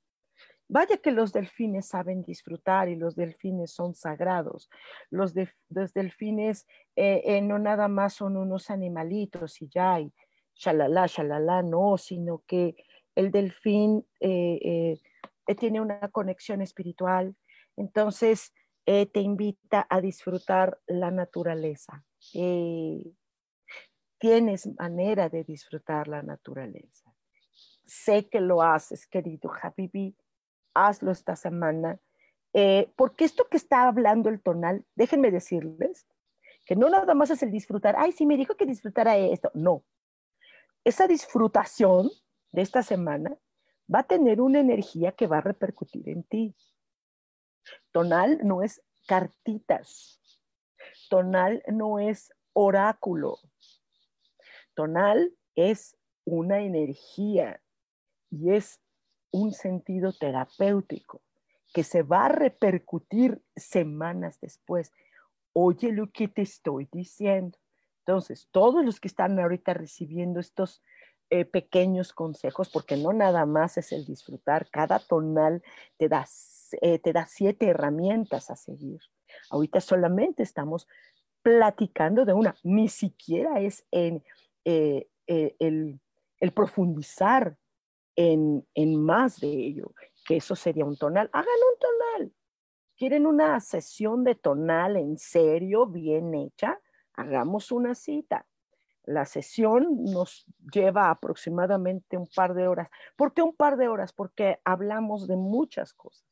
[0.70, 4.70] Vaya que los delfines saben disfrutar y los delfines son sagrados.
[5.10, 10.12] Los, delfines eh, eh, no nada más son unos animalitos y ya, y
[10.56, 12.76] shalala, shalala, no, sino que
[13.16, 15.00] el delfín eh,
[15.58, 17.36] tiene una conexión espiritual.
[17.78, 18.54] Entonces,
[18.86, 22.06] te invita a disfrutar la naturaleza
[24.18, 27.14] tienes manera de disfrutar la naturaleza.
[27.86, 30.16] Sé que lo haces, querido Habibi,
[30.74, 32.00] hazlo esta semana,
[32.54, 36.08] eh, porque esto que está hablando el tonal, déjenme decirles
[36.66, 39.84] que no nada más es el disfrutar, ay, sí, me dijo que disfrutara esto, no.
[40.84, 42.10] Esa disfrutación
[42.52, 43.38] de esta semana
[43.94, 46.56] va a tener una energía que va a repercutir en ti.
[47.92, 50.22] Tonal no es cartitas,
[51.10, 53.40] tonal no es oráculo,
[54.78, 57.60] tonal es una energía
[58.30, 58.80] y es
[59.32, 61.22] un sentido terapéutico
[61.74, 64.94] que se va a repercutir semanas después.
[65.52, 67.58] Oye lo que te estoy diciendo.
[68.06, 70.84] Entonces, todos los que están ahorita recibiendo estos
[71.32, 75.64] eh, pequeños consejos, porque no nada más es el disfrutar, cada tonal
[75.98, 76.26] te da,
[76.82, 79.00] eh, te da siete herramientas a seguir.
[79.50, 80.88] Ahorita solamente estamos
[81.42, 84.24] platicando de una, ni siquiera es en
[84.70, 87.58] eh, eh, el, profundizar
[88.18, 88.66] en,
[88.98, 89.94] más de ello,
[90.26, 91.30] que eso sería un tonal.
[91.32, 92.34] Hagan un tonal.
[92.98, 96.82] ¿Quieren una sesión de tonal en serio, bien hecha?
[97.14, 98.46] Hagamos una cita.
[99.04, 102.90] La sesión nos lleva aproximadamente un par de horas.
[103.16, 104.12] ¿Por qué un par de horas?
[104.12, 106.28] Porque hablamos de muchas cosas,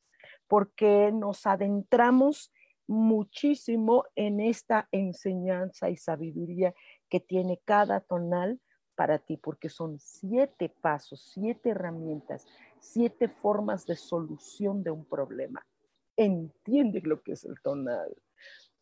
[0.46, 2.52] porque nos adentramos
[2.86, 6.74] muchísimo en esta enseñanza y sabiduría
[7.08, 8.60] que tiene cada tonal
[8.94, 12.46] para ti, porque son siete pasos, siete herramientas,
[12.80, 15.64] siete formas de solución de un problema.
[16.16, 18.16] Entiende lo que es el tonal.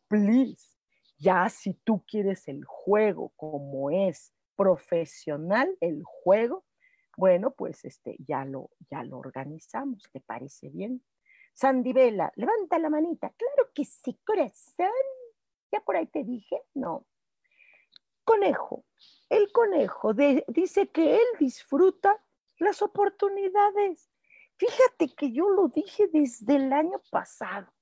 [0.08, 0.78] Please.
[1.18, 6.64] Ya si tú quieres el juego como es profesional, el juego,
[7.16, 10.02] bueno, pues este, ya lo, ya lo organizamos.
[10.12, 11.02] ¿Te parece bien?
[11.52, 13.32] Sandivela, levanta la manita.
[13.36, 14.88] Claro que sí, corazón.
[15.72, 16.60] ¿Ya por ahí te dije?
[16.74, 17.06] No.
[18.24, 18.84] Conejo.
[19.28, 20.12] El conejo
[20.48, 22.22] dice que él disfruta
[22.58, 24.10] las oportunidades.
[24.56, 27.72] Fíjate que yo lo dije desde el año pasado.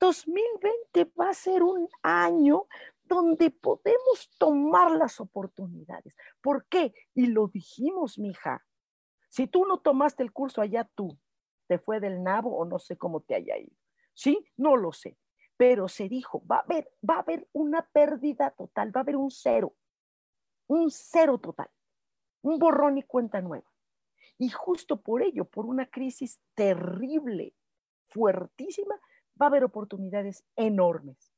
[0.00, 2.66] 2020 va a ser un año
[3.04, 6.16] donde podemos tomar las oportunidades.
[6.40, 6.94] ¿Por qué?
[7.14, 8.64] Y lo dijimos, mija.
[9.28, 11.18] Si tú no tomaste el curso allá, tú
[11.66, 13.76] te fue del nabo o no sé cómo te haya ido.
[14.14, 14.46] ¿Sí?
[14.56, 15.18] No lo sé
[15.56, 19.16] pero se dijo, va a haber, va a haber una pérdida total, va a haber
[19.16, 19.74] un cero,
[20.66, 21.70] un cero total,
[22.42, 23.70] un borrón y cuenta nueva.
[24.38, 27.54] Y justo por ello, por una crisis terrible,
[28.08, 28.96] fuertísima,
[29.40, 31.32] va a haber oportunidades enormes.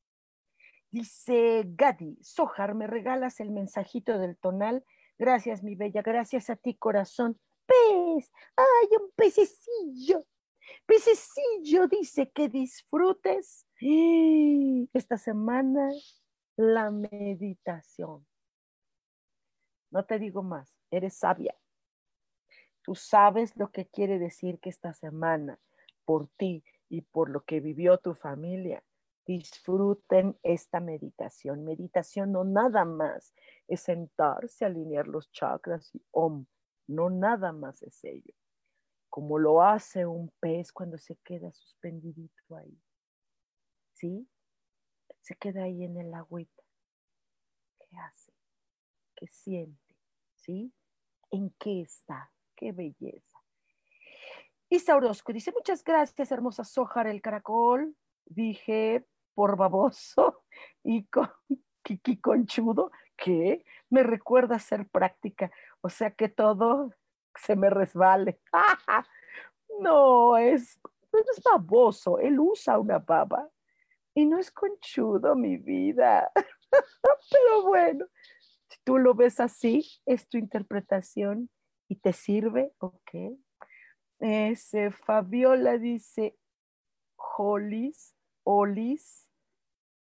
[0.89, 4.83] Dice Gadi, Sojar, me regalas el mensajito del tonal.
[5.19, 7.39] Gracias, mi bella, gracias a ti, corazón.
[7.65, 10.25] Pez, ay, un pececillo.
[10.85, 13.67] Pececillo dice que disfrutes
[14.93, 15.89] esta semana
[16.55, 18.25] la meditación.
[19.91, 21.55] No te digo más, eres sabia.
[22.81, 25.59] Tú sabes lo que quiere decir que esta semana,
[26.05, 28.83] por ti y por lo que vivió tu familia,
[29.25, 31.65] disfruten esta meditación.
[31.65, 33.33] Meditación no nada más
[33.67, 36.45] es sentarse, alinear los chakras y om,
[36.87, 38.33] no nada más es ello.
[39.17, 42.79] Como lo hace un pez cuando se queda suspendidito ahí.
[43.93, 44.29] ¿Sí?
[45.21, 46.63] Se queda ahí en el agüita.
[47.79, 48.31] ¿Qué hace?
[49.15, 49.95] ¿Qué siente?
[50.35, 50.71] ¿Sí?
[51.31, 52.31] ¿En qué está?
[52.55, 53.39] ¡Qué belleza!
[54.69, 57.97] Isa Orozco dice, muchas gracias, hermosa Sojar el caracol.
[58.23, 59.03] Dije,
[59.33, 60.43] por baboso
[60.83, 61.31] y con
[61.81, 65.51] Kiki Conchudo, que me recuerda ser práctica,
[65.81, 66.93] o sea que todo
[67.37, 68.39] se me resbale.
[69.79, 70.79] no, es,
[71.11, 73.49] no es baboso, él usa una baba
[74.13, 76.31] y no es conchudo mi vida.
[76.71, 78.05] Pero bueno,
[78.67, 81.49] si tú lo ves así, es tu interpretación
[81.87, 83.37] y te sirve, ok.
[84.19, 86.35] Ese, Fabiola dice,
[87.15, 89.29] Holis, Olis,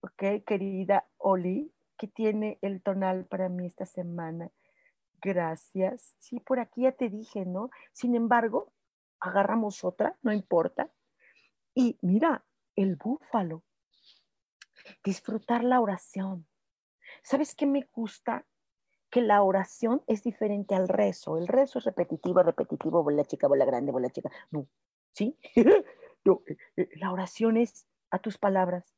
[0.02, 4.52] ok, querida Oli, que tiene el tonal para mí esta semana.
[5.26, 6.16] Gracias.
[6.20, 7.72] Sí, por aquí ya te dije, ¿no?
[7.94, 8.72] Sin embargo,
[9.20, 10.94] agarramos otra, no importa.
[11.74, 12.46] Y mira,
[12.76, 13.64] el búfalo.
[15.04, 16.46] Disfrutar la oración.
[17.24, 18.46] ¿Sabes qué me gusta?
[19.10, 21.40] Que la oración es diferente al rezo.
[21.40, 24.30] El rezo es repetitivo, repetitivo, bola chica, bola grande, bola chica.
[24.52, 24.68] No,
[25.12, 25.40] ¿sí?
[25.56, 25.86] eh,
[26.78, 28.96] eh, la oración es a tus palabras,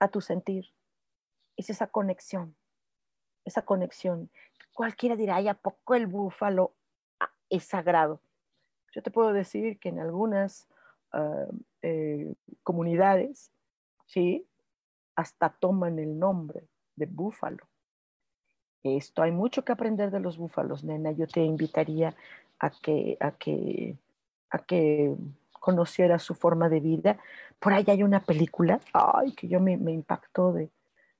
[0.00, 0.72] a tu sentir.
[1.58, 2.56] Es esa conexión,
[3.46, 4.28] esa conexión.
[4.74, 6.74] Cualquiera dirá, ay, ¿a poco el búfalo
[7.20, 8.20] ah, es sagrado?
[8.92, 10.68] Yo te puedo decir que en algunas
[11.82, 13.50] eh, comunidades,
[14.06, 14.46] ¿sí?
[15.14, 17.66] Hasta toman el nombre de búfalo.
[18.82, 21.12] Esto hay mucho que aprender de los búfalos, nena.
[21.12, 22.14] Yo te invitaría
[22.58, 23.96] a que, a que,
[24.50, 25.14] a que
[25.60, 27.18] conociera su forma de vida.
[27.58, 30.70] Por ahí hay una película, ay, que yo me, impactó de,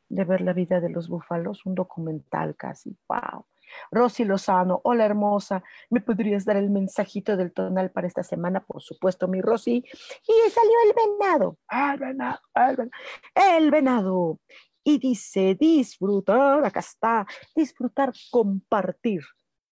[0.09, 3.45] de ver la vida de los búfalos, un documental casi, wow.
[3.91, 8.65] Rosy Lozano, hola hermosa, ¿me podrías dar el mensajito del tonal para esta semana?
[8.65, 9.85] Por supuesto, mi Rosy.
[10.27, 12.91] Y salió el venado, el venado, el venado.
[13.35, 14.39] El venado.
[14.85, 17.27] Y dice, disfrutar, acá está,
[17.57, 19.23] disfrutar, compartir.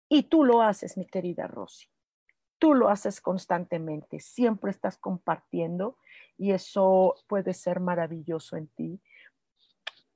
[0.10, 1.88] Y tú lo haces, mi querida Rosy
[2.64, 5.98] tú lo haces constantemente, siempre estás compartiendo
[6.38, 9.02] y eso puede ser maravilloso en ti.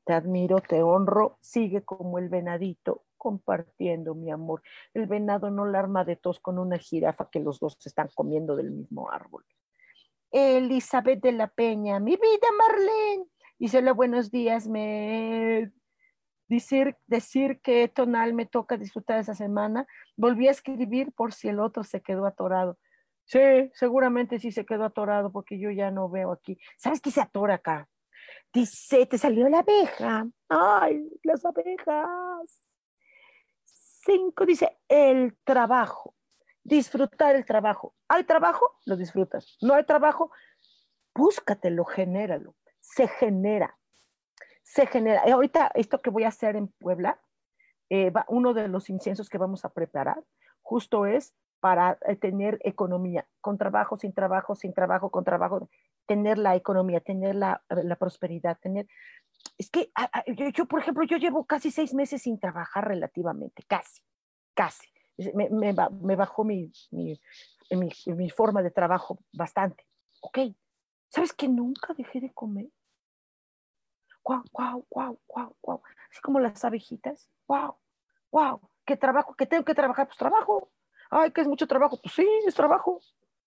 [0.08, 4.64] Te admiro, te honro, sigue como el venadito compartiendo, mi amor.
[4.94, 8.56] El venado no la arma de tos con una jirafa que los dos están comiendo
[8.56, 9.44] del mismo árbol.
[10.32, 13.26] Elizabeth de la Peña, mi vida, Marlene.
[13.78, 15.74] Hola, buenos días, me
[16.48, 19.88] decir, decir qué tonal me toca disfrutar esa semana.
[20.16, 22.78] Volví a escribir por si el otro se quedó atorado.
[23.26, 23.42] Sí,
[23.74, 26.58] seguramente sí se quedó atorado porque yo ya no veo aquí.
[26.78, 27.90] ¿Sabes qué se atora acá?
[28.54, 30.28] Dice, te salió la abeja.
[30.50, 32.62] Ay, las abejas.
[33.64, 36.16] Cinco dice, el trabajo.
[36.64, 37.96] Disfrutar el trabajo.
[38.08, 38.80] ¿Hay trabajo?
[38.86, 39.58] Lo disfrutas.
[39.62, 40.32] ¿No hay trabajo?
[41.14, 42.56] Búscatelo, genéralo.
[42.80, 43.78] Se genera
[44.68, 45.22] se genera.
[45.32, 47.20] Ahorita esto que voy a hacer en Puebla,
[47.90, 50.22] eh, uno de los inciensos que vamos a preparar
[50.62, 55.70] justo es para eh, tener economía, con trabajo, sin trabajo, sin trabajo, con trabajo,
[56.08, 57.62] tener la economía, tener la,
[58.00, 58.88] prosperidad, tener...
[59.58, 59.92] Es que
[60.54, 64.02] yo, por ejemplo, yo llevo casi seis meses sin trabajar relativamente, casi,
[64.56, 64.88] casi.
[65.34, 67.20] Me, me, bajó mi, mi,
[67.72, 69.86] mi, mi forma de trabajo bastante.
[70.22, 70.40] Ok,
[71.10, 72.68] ¿sabes que nunca dejé de comer?
[74.28, 75.82] guau, guau, guau, guau, guau.
[76.12, 77.78] Así como las abejitas, guau,
[78.30, 78.60] guau.
[78.86, 79.34] ¿Qué trabajo?
[79.36, 80.08] ¿Qué tengo que trabajar?
[80.08, 80.72] Pues trabajo.
[81.10, 82.00] Ay, que es mucho trabajo.
[82.02, 83.00] Pues sí, es trabajo,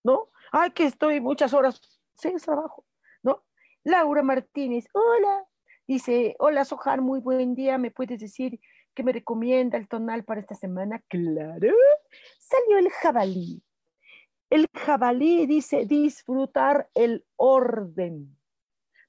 [0.02, 0.28] ¿no?
[0.52, 1.99] Ay, que estoy muchas horas.
[2.22, 2.84] Es trabajo,
[3.22, 3.44] ¿no?
[3.82, 5.46] Laura Martínez, hola.
[5.86, 7.78] Dice, hola Sojar, muy buen día.
[7.78, 8.60] ¿Me puedes decir
[8.94, 11.02] qué me recomienda el tonal para esta semana?
[11.08, 11.74] Claro.
[12.38, 13.62] Salió el jabalí.
[14.50, 18.36] El jabalí dice disfrutar el orden,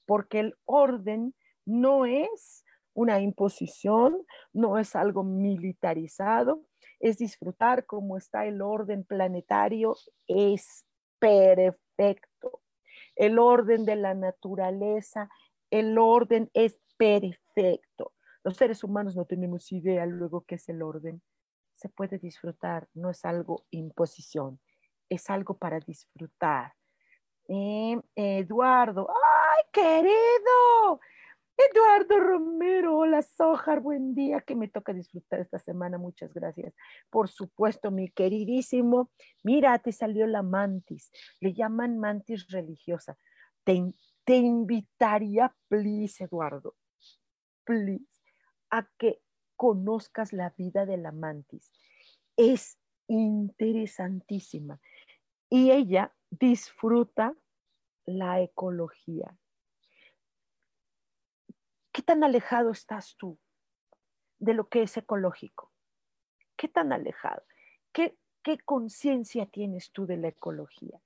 [0.06, 1.34] porque el orden
[1.66, 6.64] no es una imposición, no es algo militarizado,
[6.98, 9.96] es disfrutar como está el orden planetario,
[10.26, 10.86] es
[11.18, 12.61] perfecto.
[13.16, 15.28] El orden de la naturaleza,
[15.70, 18.12] el orden es perfecto.
[18.44, 21.22] Los seres humanos no tenemos idea luego qué es el orden.
[21.74, 24.60] Se puede disfrutar, no es algo imposición,
[25.08, 26.74] es algo para disfrutar.
[27.48, 31.00] Eh, Eduardo, ¡ay, querido!
[31.56, 36.74] Eduardo Romero, hola Sojar, buen día, que me toca disfrutar esta semana, muchas gracias.
[37.10, 39.10] Por supuesto, mi queridísimo,
[39.42, 43.18] mira, te salió la mantis, le llaman mantis religiosa.
[43.64, 43.92] Te,
[44.24, 46.74] te invitaría, please, Eduardo,
[47.64, 48.06] please,
[48.70, 49.20] a que
[49.56, 51.72] conozcas la vida de la mantis.
[52.36, 52.78] Es
[53.08, 54.80] interesantísima
[55.50, 57.34] y ella disfruta
[58.06, 59.36] la ecología.
[61.92, 63.38] ¿Qué tan alejado estás tú
[64.38, 65.70] de lo que es ecológico?
[66.56, 67.42] ¿Qué tan alejado?
[67.92, 71.00] ¿Qué, qué conciencia tienes tú de la ecología?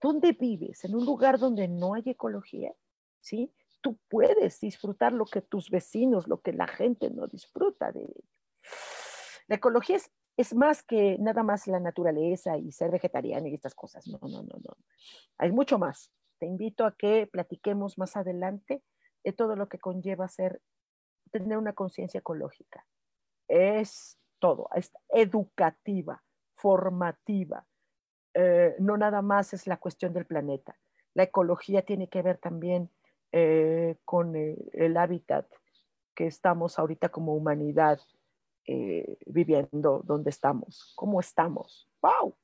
[0.00, 0.84] ¿Dónde vives?
[0.84, 2.74] ¿En un lugar donde no hay ecología?
[3.20, 3.52] ¿Sí?
[3.80, 8.28] Tú puedes disfrutar lo que tus vecinos, lo que la gente no disfruta de ello.
[9.46, 13.74] La ecología es, es más que nada más la naturaleza y ser vegetariano y estas
[13.74, 14.06] cosas.
[14.06, 14.76] No, no, no, no.
[15.38, 16.12] Hay mucho más.
[16.38, 18.82] Te invito a que platiquemos más adelante
[19.24, 20.60] de todo lo que conlleva ser,
[21.30, 22.86] tener una conciencia ecológica.
[23.48, 26.22] Es todo, es educativa,
[26.54, 27.66] formativa.
[28.34, 30.76] Eh, no nada más es la cuestión del planeta.
[31.14, 32.90] La ecología tiene que ver también
[33.32, 35.46] eh, con el, el, hábitat
[36.14, 38.00] que estamos ahorita como humanidad
[38.66, 41.88] eh, viviendo, donde estamos, cómo estamos.
[42.02, 42.36] ¡Wow!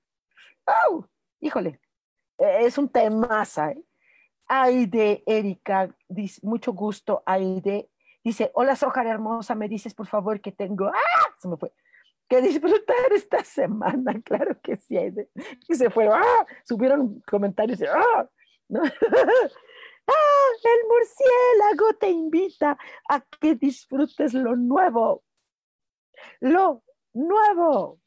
[0.66, 1.08] ¡Wow!
[1.40, 1.80] Híjole,
[2.38, 3.82] es un tema, ¿eh?
[4.48, 7.90] Aide Erika, dice, mucho gusto, Aide.
[8.22, 11.34] Dice, hola Sojar hermosa, me dices por favor que tengo, ¡ah!
[11.38, 11.72] Se me fue.
[12.28, 15.28] Que disfrutar esta semana, claro que sí, Aide.
[15.68, 16.46] Y se fue, ¡ah!
[16.64, 18.28] Subieron comentarios, ¡ah!
[18.68, 18.82] ¿No?
[20.08, 20.50] ¡Ah!
[20.62, 22.78] El murciélago te invita
[23.08, 25.24] a que disfrutes lo nuevo.
[26.40, 26.82] Lo
[27.12, 28.00] nuevo.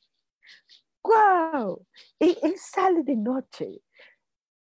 [1.04, 1.86] ¡Guau!
[2.20, 3.82] Y él sale de noche.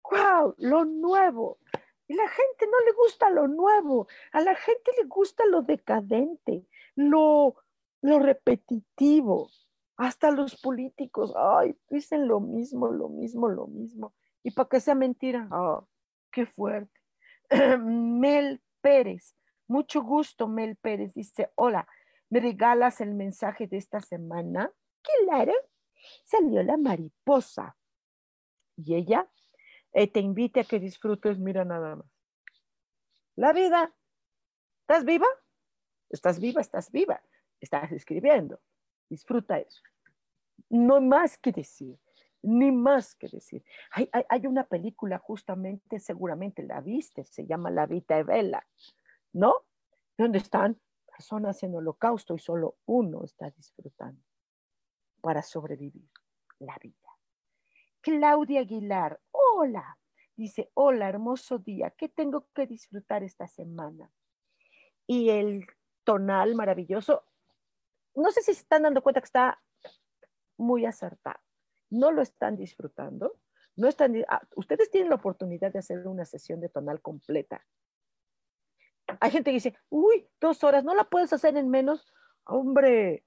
[0.04, 0.54] ¡Guau!
[0.58, 1.58] Lo nuevo.
[2.06, 6.66] Y la gente no le gusta lo nuevo, a la gente le gusta lo decadente,
[6.94, 7.56] lo,
[8.02, 9.48] lo repetitivo.
[9.96, 14.12] Hasta los políticos, ay, dicen lo mismo, lo mismo, lo mismo.
[14.42, 15.88] Y para que sea mentira, oh,
[16.30, 17.00] qué fuerte.
[17.78, 19.34] Mel Pérez,
[19.68, 21.14] mucho gusto, Mel Pérez.
[21.14, 21.86] Dice, hola,
[22.28, 24.70] ¿me regalas el mensaje de esta semana?
[25.00, 25.52] Claro,
[26.24, 27.76] salió la mariposa.
[28.76, 29.30] Y ella
[29.94, 32.06] eh, te invite a que disfrutes, mira nada más.
[33.36, 33.94] La vida.
[34.80, 35.26] ¿Estás viva?
[36.10, 37.22] Estás viva, estás viva.
[37.60, 38.60] Estás escribiendo.
[39.08, 39.82] Disfruta eso.
[40.68, 41.98] No más que decir,
[42.42, 43.64] ni más que decir.
[43.92, 48.66] Hay, hay, una película justamente, seguramente la viste, se llama La Vita de Vela,
[49.32, 49.54] ¿no?
[50.18, 54.22] Donde están personas en holocausto y solo uno está disfrutando
[55.20, 56.10] para sobrevivir
[56.58, 57.03] la vida.
[58.04, 59.98] Claudia Aguilar, hola.
[60.36, 64.10] Dice, hola, hermoso día, ¿qué tengo que disfrutar esta semana?
[65.06, 65.66] Y el
[66.04, 67.24] tonal maravilloso,
[68.14, 69.62] no sé si se están dando cuenta que está
[70.58, 71.40] muy acertado.
[71.88, 73.40] No lo están disfrutando.
[73.74, 77.64] No están, ah, ustedes tienen la oportunidad de hacer una sesión de tonal completa.
[79.18, 82.12] Hay gente que dice, uy, dos horas, ¿no la puedes hacer en menos?
[82.44, 83.24] Hombre,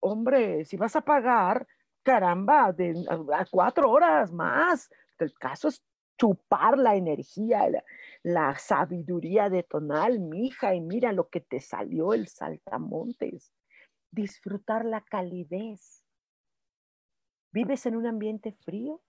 [0.00, 1.66] hombre, si vas a pagar,
[2.08, 3.04] caramba, de,
[3.34, 4.88] a, cuatro horas más.
[5.18, 5.84] El caso es
[6.18, 7.84] chupar la energía, la,
[8.22, 13.52] la, sabiduría de tonal, mija, y mira lo que te salió el saltamontes.
[14.10, 16.02] Disfrutar la calidez.
[17.52, 19.02] ¿Vives en un ambiente frío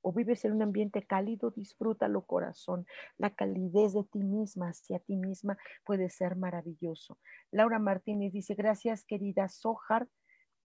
[0.00, 1.52] o vives en un ambiente cálido?
[1.52, 2.86] Disfrútalo, corazón.
[3.18, 7.20] La calidez de ti misma hacia ti misma puede ser maravilloso.
[7.52, 10.08] Laura Martínez dice, gracias querida Sojar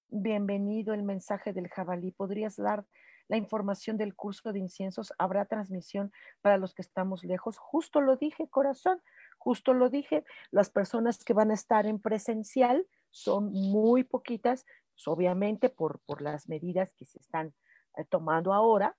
[0.10, 2.14] Bienvenido el mensaje del jabalí.
[2.14, 2.86] ¿Podrías dar
[3.28, 5.12] la información del curso de inciensos?
[5.18, 7.58] ¿Habrá transmisión para los que estamos lejos?
[7.58, 9.02] Justo lo dije, corazón,
[9.38, 10.24] justo lo dije.
[10.50, 16.22] Las personas que van a estar en presencial son muy poquitas, pues, obviamente por, por
[16.22, 17.54] las medidas que se están
[17.98, 18.96] eh, tomando ahora.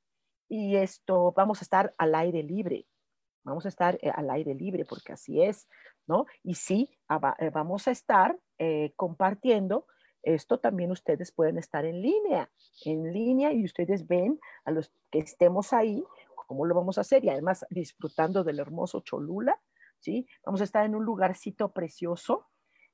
[0.46, 2.86] Y esto, vamos a estar al aire libre.
[3.44, 5.70] Vamos a estar eh, al aire libre porque así es,
[6.06, 6.26] ¿no?
[6.42, 6.90] Y sí,
[7.38, 8.38] eh, vamos a estar
[8.96, 9.86] compartiendo
[10.22, 12.50] esto también ustedes pueden estar en línea,
[12.84, 16.04] en línea y ustedes ven a los que estemos ahí
[16.48, 19.60] cómo lo vamos a hacer y además disfrutando del hermoso Cholula,
[20.00, 20.26] ¿sí?
[20.44, 22.48] Vamos a estar en un lugarcito precioso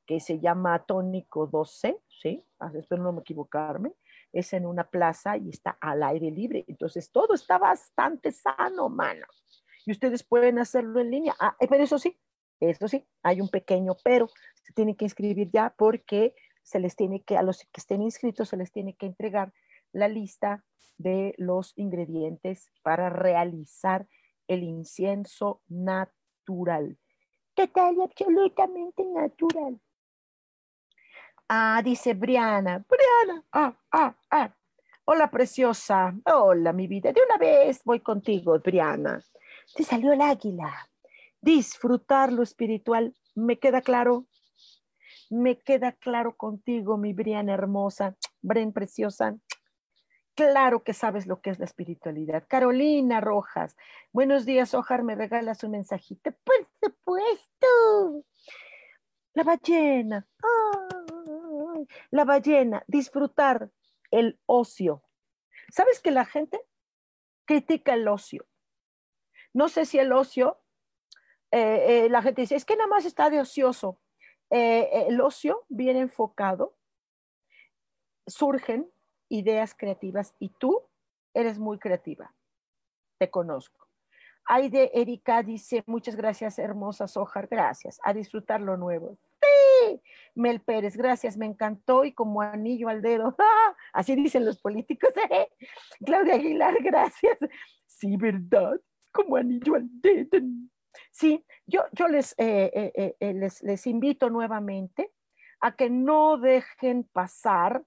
[0.05, 2.45] que se llama Tónico 12, ¿sí?
[2.59, 3.95] Ah, espero no me equivocarme.
[4.33, 6.64] Es en una plaza y está al aire libre.
[6.66, 9.25] Entonces todo está bastante sano, mano.
[9.87, 11.37] Y ustedes pueden hacerlo en línea.
[11.39, 12.18] Ah, eh, pero eso sí,
[12.59, 14.29] eso sí, hay un pequeño pero.
[14.62, 16.35] Se tienen que inscribir ya porque
[16.65, 19.53] se les tiene que, a los que estén inscritos, se les tiene que entregar
[19.93, 20.65] la lista
[20.99, 24.09] de los ingredientes para realizar
[24.49, 26.99] el incienso natural.
[27.55, 29.81] total y absolutamente natural.
[31.49, 32.85] Ah, dice Briana.
[32.89, 33.45] Briana.
[33.53, 34.55] Ah, ah, ah.
[35.05, 36.15] Hola, preciosa.
[36.25, 37.12] Hola, mi vida.
[37.12, 39.23] De una vez voy contigo, Briana.
[39.75, 40.89] Te salió el águila.
[41.41, 43.15] Disfrutar lo espiritual.
[43.35, 44.25] ¿Me queda claro?
[45.35, 48.14] Me queda claro contigo, mi Briana hermosa.
[48.41, 49.37] Bren preciosa.
[50.37, 52.45] Claro que sabes lo que es la espiritualidad.
[52.47, 53.76] Carolina Rojas.
[54.12, 55.03] Buenos días, Ojar.
[55.03, 56.30] ¿Me regalas un mensajito?
[56.45, 58.24] Por supuesto.
[59.32, 60.24] La ballena.
[62.12, 62.85] la ballena.
[62.87, 63.72] Disfrutar
[64.12, 65.03] el ocio.
[65.68, 66.61] ¿Sabes que la gente
[67.45, 68.47] critica el ocio?
[69.53, 70.61] No sé si el ocio,
[71.51, 73.99] eh, eh, la gente dice, es que nada más está de ocioso.
[74.51, 76.76] Eh, el ocio viene enfocado,
[78.26, 78.90] surgen
[79.28, 80.82] ideas creativas y tú
[81.34, 82.34] eres muy creativa.
[83.18, 83.88] Te conozco.
[84.47, 89.18] Aide Erika dice, muchas gracias, hermosa Sojar, gracias, a disfrutar lo nuevo.
[90.34, 93.36] Mel Pérez, gracias, me encantó y como anillo al dedo.
[93.92, 95.11] Así dicen los políticos.
[96.05, 97.38] Claudia Aguilar, gracias.
[97.86, 98.80] Sí, ¿verdad?
[99.12, 100.38] Como anillo al dedo.
[101.11, 105.12] Sí, yo, yo les, eh, eh, eh, les, les, invito nuevamente
[105.61, 107.82] a que no dejen pasar.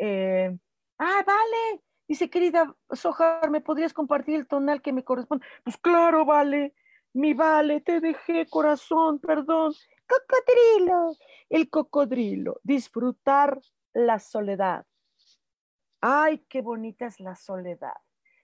[0.00, 1.82] ah, vale.
[2.08, 5.46] Dice, querida Sojar, ¿me podrías compartir el tonal que me corresponde?
[5.62, 6.74] Pues claro, vale.
[7.12, 9.72] Mi vale, te dejé corazón, perdón
[10.10, 11.16] cocodrilo,
[11.48, 13.60] el cocodrilo, disfrutar
[13.92, 14.84] la soledad.
[16.00, 17.94] Ay, qué bonita es la soledad.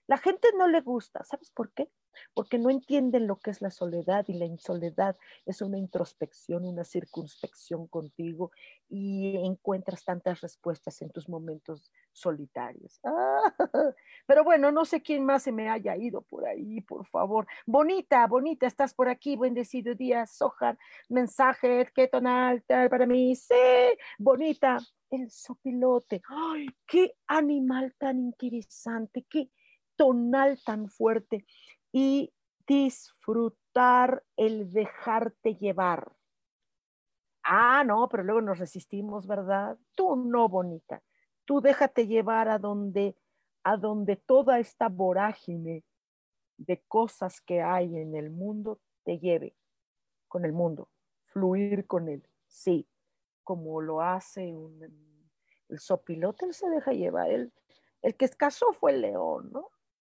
[0.07, 1.89] La gente no le gusta, ¿sabes por qué?
[2.33, 5.17] Porque no entienden lo que es la soledad y la insoledad.
[5.45, 8.51] Es una introspección, una circunspección contigo
[8.89, 12.99] y encuentras tantas respuestas en tus momentos solitarios.
[14.25, 17.47] pero bueno, no sé quién más se me haya ido por ahí, por favor.
[17.65, 20.77] Bonita, bonita, estás por aquí, bendecido día, Sojar,
[21.09, 23.55] mensaje, qué tonal para mí, sí,
[24.17, 29.49] bonita, el sopilote, ay, qué animal tan interesante, qué
[29.95, 31.45] tonal tan fuerte
[31.99, 32.31] y
[32.67, 36.15] disfrutar el dejarte llevar.
[37.41, 39.79] Ah, no, pero luego nos resistimos, ¿verdad?
[39.95, 41.01] Tú no, bonita.
[41.43, 43.17] Tú déjate llevar a donde,
[43.63, 45.83] a donde toda esta vorágine
[46.57, 49.55] de cosas que hay en el mundo te lleve
[50.27, 50.91] con el mundo,
[51.25, 52.29] fluir con él.
[52.45, 52.87] Sí,
[53.43, 54.83] como lo hace un,
[55.67, 57.31] el sopilote, él se deja llevar.
[57.31, 57.51] el
[58.17, 59.71] que casó fue el león, ¿no?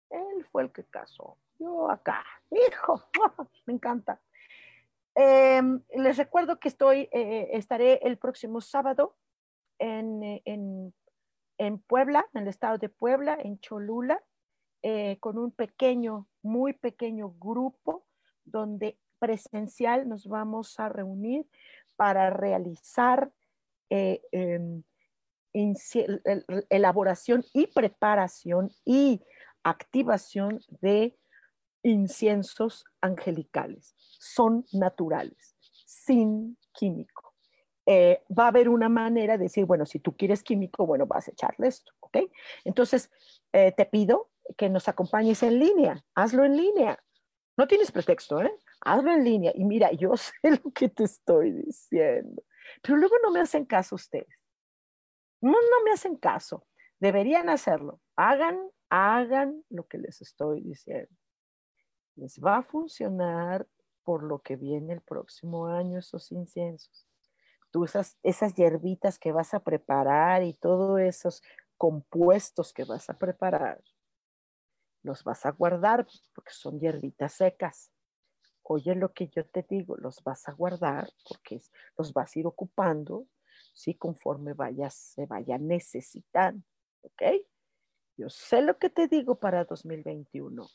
[0.09, 1.37] Él fue el que casó.
[1.59, 3.03] Yo acá, hijo,
[3.65, 4.19] me encanta.
[5.15, 9.15] Em, les recuerdo que estoy, eh, estaré el próximo sábado
[9.79, 10.93] en, en,
[11.57, 14.23] en, Puebla, en el estado de Puebla, en Cholula,
[14.83, 18.05] eh, con un pequeño, muy pequeño grupo
[18.45, 21.47] donde presencial nos vamos a reunir
[21.95, 23.31] para realizar
[23.89, 24.83] eh, em,
[26.69, 29.21] elaboración y preparación y
[29.69, 31.17] activación de
[31.83, 33.95] inciensos angelicales.
[33.97, 35.55] Son naturales,
[35.85, 37.33] sin químico.
[37.85, 41.27] Eh, va a haber una manera de decir, bueno, si tú quieres químico, bueno, vas
[41.27, 42.17] a echarle esto, ¿ok?
[42.65, 43.09] Entonces,
[43.53, 47.01] eh, te pido que nos acompañes en línea, hazlo en línea.
[47.55, 48.51] No tienes pretexto, ¿eh?
[48.81, 49.51] Hazlo en línea.
[49.55, 52.43] Y mira, yo sé lo que te estoy diciendo,
[52.81, 54.27] pero luego no me hacen caso ustedes.
[55.41, 56.65] No, no me hacen caso.
[56.99, 58.01] Deberían hacerlo.
[58.15, 58.59] Hagan,
[58.89, 61.15] hagan lo que les estoy diciendo
[62.17, 63.67] les va a funcionar
[64.03, 67.07] por lo que viene el próximo año esos inciensos.
[67.71, 71.43] Tú esas, esas hierbitas que vas a preparar y todos esos
[71.77, 73.83] compuestos que vas a preparar,
[75.03, 77.91] los vas a guardar porque son hierbitas secas.
[78.63, 81.61] Oye lo que yo te digo, los vas a guardar porque
[81.97, 83.27] los vas a ir ocupando,
[83.73, 83.93] ¿sí?
[83.95, 86.65] Conforme vayas, se vayan necesitando,
[87.01, 87.21] ¿ok?
[88.17, 90.67] Yo sé lo que te digo para 2021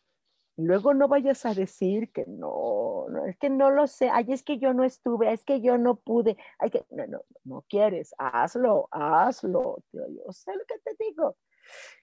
[0.57, 4.43] Luego no vayas a decir que no, no, es que no lo sé, ay, es
[4.43, 8.15] que yo no estuve, es que yo no pude, ay, que no, no, no quieres,
[8.19, 11.37] hazlo, hazlo, yo sé lo que te digo.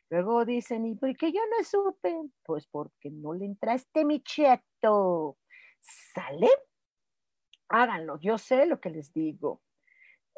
[0.10, 2.16] Luego dicen, ¿y por qué yo no supe?
[2.44, 5.38] Pues porque no le entraste mi cheto.
[5.80, 6.50] ¿Sale?
[7.68, 9.62] Háganlo, yo sé lo que les digo.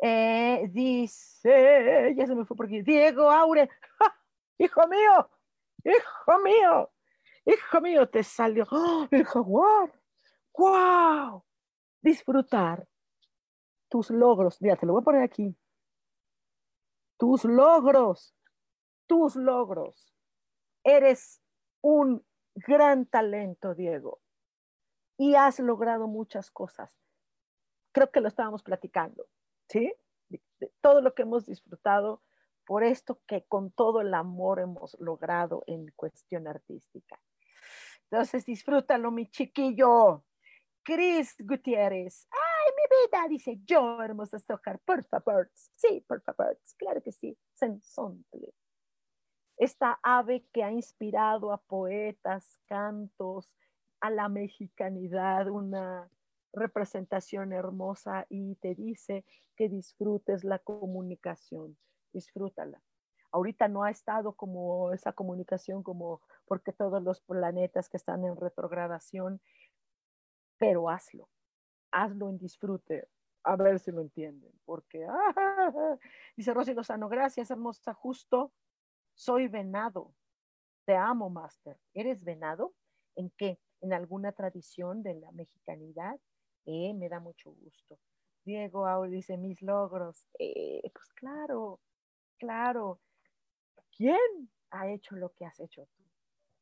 [0.02, 3.70] Eh, dice, ya se me fue por aquí, Diego Aure,
[4.64, 5.30] hijo mío,
[5.84, 6.92] hijo mío,
[7.46, 9.26] hijo mío, te salió ¡Oh, el.
[10.54, 11.44] ¡Wow!
[12.02, 12.88] Disfrutar
[13.90, 14.62] tus logros.
[14.62, 15.56] Mira, te lo voy a poner aquí.
[17.18, 18.36] Tus logros,
[19.08, 20.14] tus logros.
[20.84, 21.42] Eres
[21.82, 24.20] un gran talento, Diego.
[25.18, 26.98] Y has logrado muchas cosas.
[27.92, 29.28] creo que lo estábamos platicando,
[29.68, 29.94] ¿sí?
[30.80, 32.22] todo lo que hemos disfrutado
[32.72, 37.20] por esto que con todo el amor hemos logrado en cuestión artística.
[38.10, 40.24] Entonces, disfrútalo, mi chiquillo.
[40.82, 42.30] Cris Gutiérrez.
[42.32, 45.52] Ay, mi vida, dice yo, hermosa Sojar, por favor.
[45.76, 47.38] Sí, por favor, claro que sí.
[47.56, 48.54] Sensontle.
[49.58, 53.50] Esta ave que ha inspirado a poetas, cantos,
[54.00, 56.10] a la mexicanidad, una
[56.54, 59.26] representación hermosa y te dice
[59.58, 61.78] que disfrutes la comunicación,
[62.12, 62.82] disfrútala.
[63.32, 68.36] Ahorita no ha estado como esa comunicación como porque todos los planetas que están en
[68.36, 69.42] retrogradación,
[70.58, 71.30] pero hazlo,
[71.92, 73.08] hazlo en disfrute,
[73.44, 75.98] a ver si lo entienden, porque, ah,
[76.36, 78.52] dice Rosy Lozano, gracias hermosa, justo,
[79.14, 80.14] soy venado,
[80.86, 82.74] te amo, Master, ¿eres venado?
[83.16, 83.60] ¿En qué?
[83.82, 86.20] ¿En alguna tradición de la mexicanidad?
[86.66, 87.98] Eh, me da mucho gusto.
[88.44, 90.28] Diego Aul dice, mis logros.
[90.40, 91.80] Eh, pues claro,
[92.42, 93.00] claro.
[93.96, 96.04] ¿Quién ha hecho lo que has hecho tú?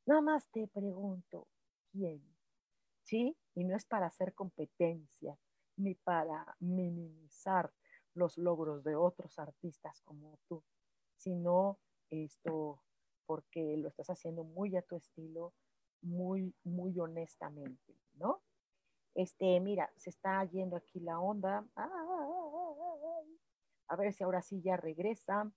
[0.06, 1.48] Nada más te pregunto,
[1.90, 2.22] ¿quién?
[3.04, 3.38] ¿Sí?
[3.56, 5.38] Y no es para hacer competencia,
[5.78, 7.72] ni para minimizar
[8.14, 10.64] los logros de otros artistas como tú,
[11.16, 12.84] sino esto
[13.26, 15.54] porque lo estás haciendo muy a tu estilo,
[16.02, 18.42] muy, muy honestamente, ¿no?
[19.16, 21.66] Este, mira, se está yendo aquí la onda.
[23.88, 25.50] A ver si ahora sí ya regresa.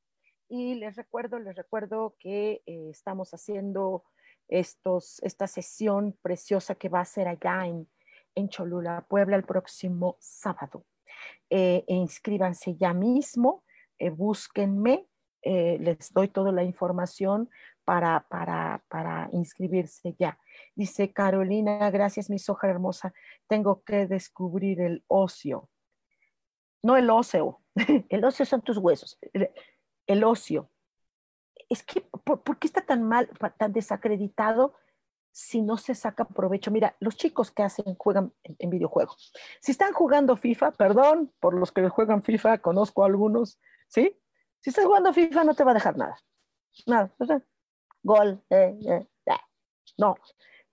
[0.49, 4.05] Y les recuerdo, les recuerdo que eh, estamos haciendo
[4.49, 7.88] estos, esta sesión preciosa que va a ser allá en,
[8.34, 10.84] en Cholula, Puebla, el próximo sábado.
[11.49, 13.64] Eh, e inscríbanse ya mismo,
[13.99, 15.07] eh, búsquenme,
[15.45, 17.51] les doy toda la información
[17.84, 20.38] para, para, para inscribirse ya.
[20.74, 23.12] Dice Carolina, gracias mi soja hermosa,
[23.49, 25.68] tengo que descubrir el ocio.
[26.82, 27.61] No el óseo,
[28.09, 29.18] el ocio son tus huesos,
[30.07, 30.71] el, ocio.
[31.69, 33.29] Es que, ¿por, qué está tan mal,
[33.59, 34.75] tan desacreditado
[35.31, 36.71] si no se saca provecho?
[36.71, 39.33] Mira, los chicos que hacen, juegan en, videojuegos.
[39.61, 44.19] Si están jugando FIFA, perdón por los que juegan FIFA, conozco a algunos, ¿sí?
[44.61, 46.19] Si estás jugando FIFA no te va a dejar nada.
[46.87, 47.13] Nada,
[48.03, 49.07] gol, eh, eh.
[49.99, 50.17] no.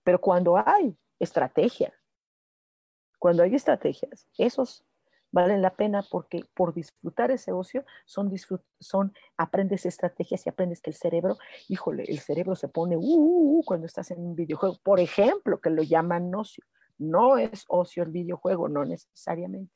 [0.02, 1.94] Pero cuando hay estrategia,
[3.18, 4.84] cuando hay estrategias, esos
[5.32, 8.32] valen la pena porque por disfrutar ese ocio son,
[8.78, 11.36] son aprendes estrategias y aprendes que el cerebro,
[11.68, 15.60] híjole, el cerebro se pone uh, uh, uh, cuando estás en un videojuego, por ejemplo,
[15.60, 16.64] que lo llaman ocio.
[16.98, 19.72] No es ocio el videojuego, no necesariamente.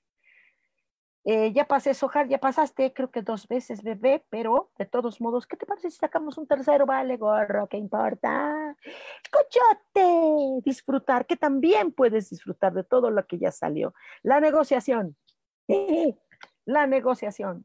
[1.26, 5.46] Eh, ya pasé Sojar, ya pasaste, creo que dos veces, bebé, pero de todos modos,
[5.46, 6.84] ¿qué te parece si sacamos un tercero?
[6.84, 8.76] Vale, gorro, ¿qué importa?
[9.32, 13.94] Cochote, disfrutar, que también puedes disfrutar de todo lo que ya salió.
[14.22, 15.16] La negociación,
[16.64, 17.64] la negociación.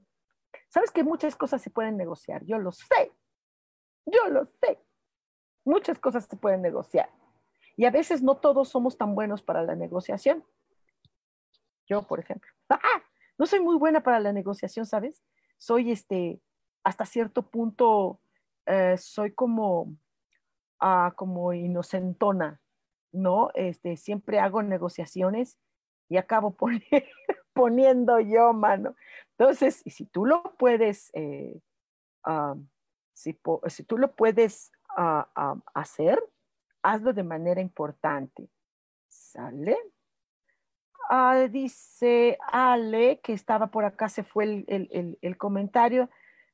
[0.69, 3.13] Sabes que muchas cosas se pueden negociar, yo lo sé,
[4.05, 4.79] yo lo sé.
[5.65, 7.09] Muchas cosas se pueden negociar.
[7.75, 10.43] Y a veces no todos somos tan buenos para la negociación.
[11.87, 12.51] Yo, por ejemplo.
[12.69, 13.03] ¡Ah!
[13.37, 15.23] No soy muy buena para la negociación, ¿sabes?
[15.57, 16.41] Soy este,
[16.83, 18.19] hasta cierto punto,
[18.65, 19.95] eh, soy como,
[20.79, 22.61] ah, como inocentona,
[23.13, 23.49] ¿no?
[23.53, 25.57] Este, siempre hago negociaciones
[26.09, 26.57] y acabo
[27.53, 28.95] poniendo yo mano.
[29.37, 31.59] Entonces, si tú lo puedes, eh,
[32.23, 32.55] ah,
[33.13, 33.33] si,
[33.85, 36.21] tú lo puedes ah, hacer,
[36.83, 38.49] hazlo de manera importante.
[39.07, 39.77] ¿Sale?
[41.09, 46.09] Ah, dice Ale, que estaba por acá, se fue el, comentario.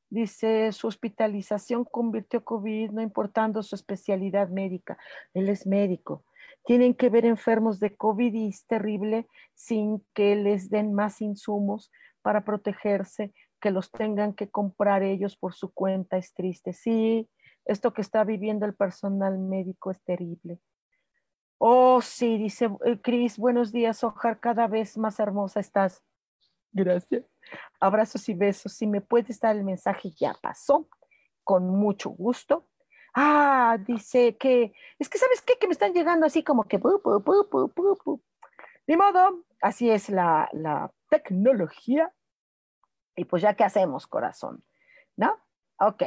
[0.08, 4.96] Dice, su hospitalización convirtió COVID, no importando su especialidad médica.
[5.34, 6.24] Él es médico.
[6.66, 11.90] Tienen que ver enfermos de COVID y es terrible sin que les den más insumos
[12.22, 16.18] para protegerse, que los tengan que comprar ellos por su cuenta.
[16.18, 16.72] Es triste.
[16.72, 17.30] Sí,
[17.64, 20.58] esto que está viviendo el personal médico es terrible.
[21.58, 26.02] Oh, sí, dice eh, Cris, buenos días, Ojar, cada vez más hermosa estás.
[26.72, 27.24] Gracias.
[27.80, 28.72] Abrazos y besos.
[28.72, 30.88] Si me puedes dar el mensaje, ya pasó.
[31.44, 32.66] Con mucho gusto.
[33.18, 36.78] Ah, dice que, es que sabes qué, que me están llegando así como que,
[38.86, 42.12] de modo, así es la, la tecnología.
[43.16, 44.62] Y pues ya, ¿qué hacemos, corazón?
[45.16, 45.34] ¿No?
[45.80, 46.02] Ok.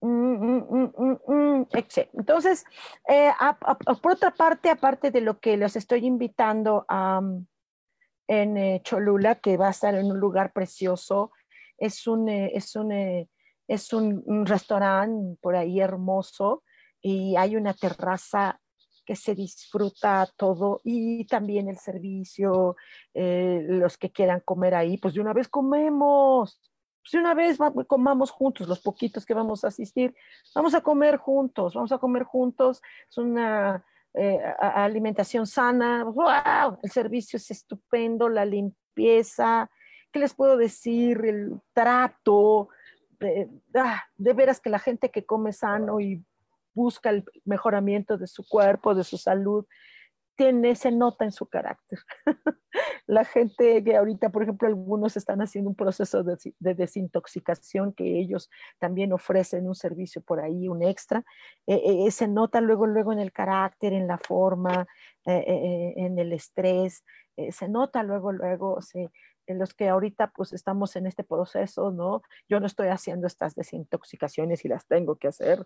[0.00, 1.66] Mm, mm, mm,
[2.14, 2.64] Entonces,
[3.10, 3.30] eh,
[4.00, 7.20] por otra parte, aparte de lo que los estoy invitando a,
[8.26, 11.30] en eh, Cholula, que va a estar en un lugar precioso,
[11.76, 12.90] es un, eh, es un,
[13.68, 16.62] es un, restaurante por ahí hermoso
[17.00, 18.60] y hay una terraza
[19.04, 22.76] que se disfruta todo y también el servicio,
[23.12, 26.60] eh, los que quieran comer ahí, pues de una vez comemos,
[27.02, 30.14] pues de una vez comamos juntos, los poquitos que vamos a asistir,
[30.54, 33.84] vamos a comer juntos, vamos a comer juntos, es una
[34.14, 39.70] eh, alimentación sana, wow, el servicio es estupendo, la limpieza,
[40.10, 41.24] ¿qué les puedo decir?
[41.26, 42.68] El trato,
[43.74, 46.24] ah, de veras que la gente que come sano y
[46.74, 49.64] busca el mejoramiento de su cuerpo, de su salud,
[50.36, 52.00] tiene, se nota en su carácter.
[53.06, 58.50] la gente que ahorita, por ejemplo, algunos están haciendo un proceso de, desintoxicación que ellos
[58.78, 61.24] también ofrecen un servicio por ahí, un extra,
[61.66, 64.86] eh, eh, se nota luego, luego en el carácter, en la forma,
[65.26, 67.04] eh, en el estrés,
[67.50, 69.10] se nota luego, luego, se,
[69.46, 72.22] en los que ahorita pues estamos en este proceso, ¿no?
[72.48, 75.64] Yo no estoy haciendo estas desintoxicaciones y las tengo que hacer,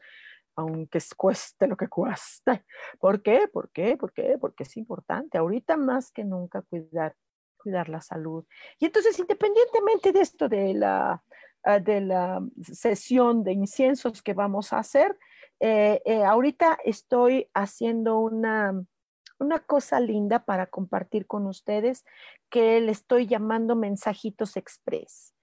[0.56, 2.64] aunque cueste lo que cueste.
[2.98, 3.48] ¿Por qué?
[3.52, 3.96] ¿Por qué?
[3.96, 4.36] ¿Por qué?
[4.40, 7.14] Porque es importante ahorita más que nunca cuidar,
[7.56, 8.44] cuidar la salud.
[8.78, 11.22] Y entonces, independientemente de esto de la,
[11.64, 15.16] ah, de la sesión de inciensos que vamos a hacer,
[15.60, 18.84] eh, eh, ahorita estoy haciendo una
[19.38, 22.04] una cosa linda para compartir con ustedes
[22.50, 25.34] que le estoy llamando mensajitos express.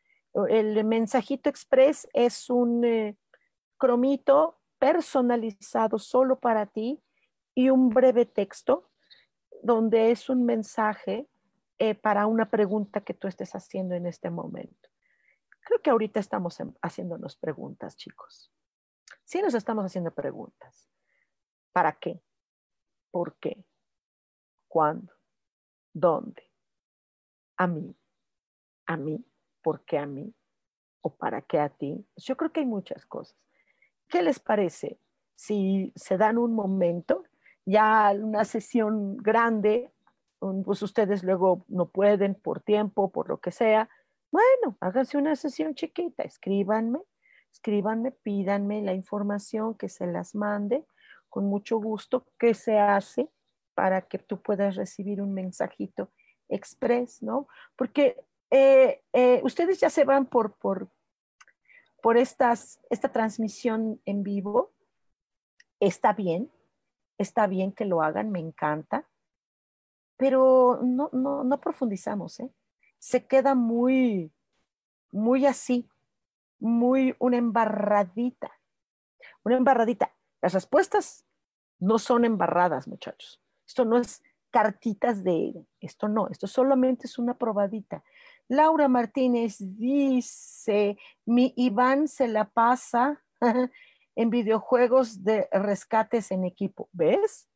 [0.49, 3.17] El mensajito express es un eh,
[3.77, 7.01] cromito personalizado solo para ti
[7.53, 8.89] y un breve texto
[9.63, 11.27] donde es un mensaje
[11.79, 14.89] eh, para una pregunta que tú estés haciendo en este momento.
[15.61, 18.51] Creo que ahorita estamos haciéndonos preguntas, chicos.
[19.23, 20.89] Sí nos estamos haciendo preguntas.
[21.71, 22.21] ¿Para qué?
[23.09, 23.65] ¿Por qué?
[24.75, 25.13] ¿Cuándo?
[25.93, 26.51] ¿Dónde?
[27.55, 27.95] ¿A mí?
[28.85, 29.25] ¿A mí?
[29.61, 30.35] ¿Por qué a mí?
[30.99, 32.05] ¿O para qué a ti?
[32.17, 33.37] Yo creo que hay muchas cosas.
[34.09, 34.99] ¿Qué les parece
[35.33, 37.23] si se dan un momento,
[37.63, 39.93] ya una sesión grande,
[40.65, 43.87] pues ustedes luego no pueden por tiempo, por lo que sea?
[44.29, 46.99] Bueno, háganse una sesión chiquita, escríbanme,
[47.49, 50.85] escríbanme, pídanme la información que se las mande
[51.29, 53.29] con mucho gusto, qué se hace,
[53.75, 56.11] para que tú puedas recibir un mensajito
[56.49, 57.47] express, ¿no?
[57.75, 58.17] Porque
[58.49, 60.89] eh, eh, ustedes ya se van por, por,
[62.01, 64.73] por estas, esta transmisión en vivo.
[65.79, 66.51] Está bien,
[67.17, 69.07] está bien que lo hagan, me encanta,
[70.17, 72.49] pero no, no, no profundizamos, ¿eh?
[72.97, 74.31] Se queda muy,
[75.11, 75.89] muy así,
[76.59, 78.51] muy una embarradita,
[79.43, 80.15] una embarradita.
[80.41, 81.25] Las respuestas
[81.79, 83.44] no son embarradas, muchachos.
[83.67, 88.03] Esto no es cartitas de, esto no, esto solamente es una probadita.
[88.47, 93.21] Laura Martínez dice, mi Iván se la pasa
[94.15, 97.49] en videojuegos de rescates en equipo, ¿ves?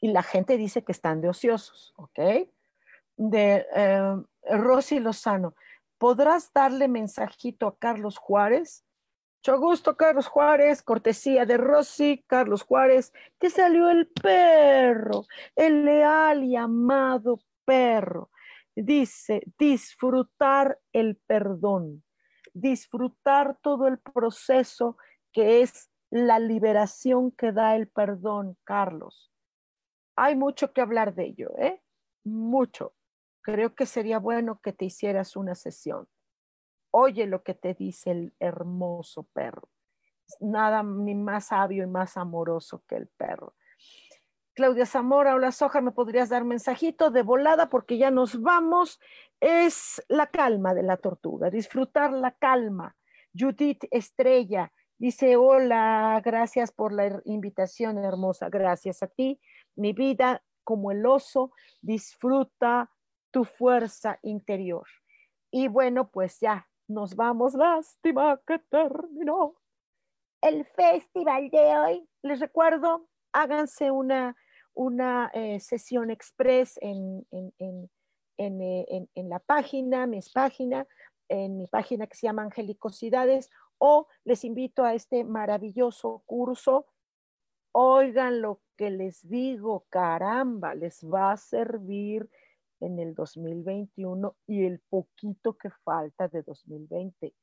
[0.00, 2.48] Y la gente dice que están de ociosos, ¿ok?
[3.16, 4.16] De eh,
[4.50, 5.54] Rosy Lozano,
[5.98, 8.84] ¿podrás darle mensajito a Carlos Juárez?
[9.38, 16.42] Mucho gusto, Carlos Juárez, cortesía de Rosy, Carlos Juárez, te salió el perro, el leal
[16.42, 18.30] y amado perro.
[18.74, 22.02] Dice, disfrutar el perdón,
[22.52, 24.96] disfrutar todo el proceso
[25.32, 29.30] que es la liberación que da el perdón, Carlos.
[30.16, 31.80] Hay mucho que hablar de ello, ¿eh?
[32.24, 32.92] Mucho.
[33.40, 36.08] Creo que sería bueno que te hicieras una sesión.
[36.90, 39.68] Oye lo que te dice el hermoso perro.
[40.40, 43.54] Nada ni más sabio y más amoroso que el perro.
[44.54, 47.68] Claudia Zamora, hola Soja, ¿me podrías dar mensajito de volada?
[47.68, 48.98] Porque ya nos vamos.
[49.40, 52.96] Es la calma de la tortuga, disfrutar la calma.
[53.32, 59.40] Judith Estrella dice, hola, gracias por la invitación hermosa, gracias a ti.
[59.76, 62.90] Mi vida como el oso, disfruta
[63.30, 64.86] tu fuerza interior.
[65.50, 69.54] Y bueno, pues ya, nos vamos, lástima que terminó.
[70.40, 74.36] El festival de hoy, les recuerdo, háganse una,
[74.74, 77.90] una eh, sesión express en, en,
[78.38, 80.86] en, eh, en, la página, mis página,
[81.28, 86.86] en mi página que se llama Angelicosidades, o les invito a este maravilloso curso.
[87.72, 92.28] Oigan lo que les digo, caramba, les va a servir
[92.80, 97.34] en el 2021 y el poquito que falta de 2020.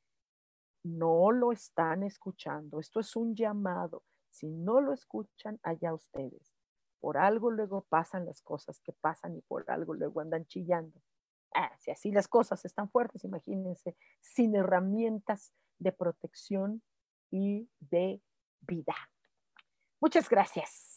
[0.83, 2.79] No lo están escuchando.
[2.79, 4.03] Esto es un llamado.
[4.29, 6.53] Si no lo escuchan, allá ustedes.
[6.99, 11.01] Por algo luego pasan las cosas que pasan y por algo luego andan chillando.
[11.53, 16.81] Ah, así las cosas están fuertes, imagínense, sin herramientas de protección
[17.31, 18.21] y de
[18.61, 18.95] vida.
[20.01, 20.95] Muchas gracias.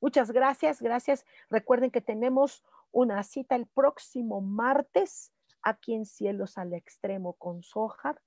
[0.00, 1.26] Muchas gracias, gracias.
[1.50, 5.32] Recuerden que tenemos una cita el próximo martes
[5.62, 8.20] aquí en Cielos al Extremo con Sojar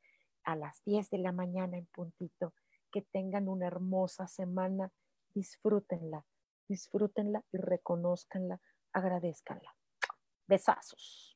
[0.43, 2.53] a las 10 de la mañana en puntito.
[2.91, 4.91] Que tengan una hermosa semana.
[5.33, 6.25] Disfrútenla,
[6.67, 8.61] disfrútenla y reconozcanla,
[8.93, 9.75] agradezcanla.
[10.47, 11.35] Besazos.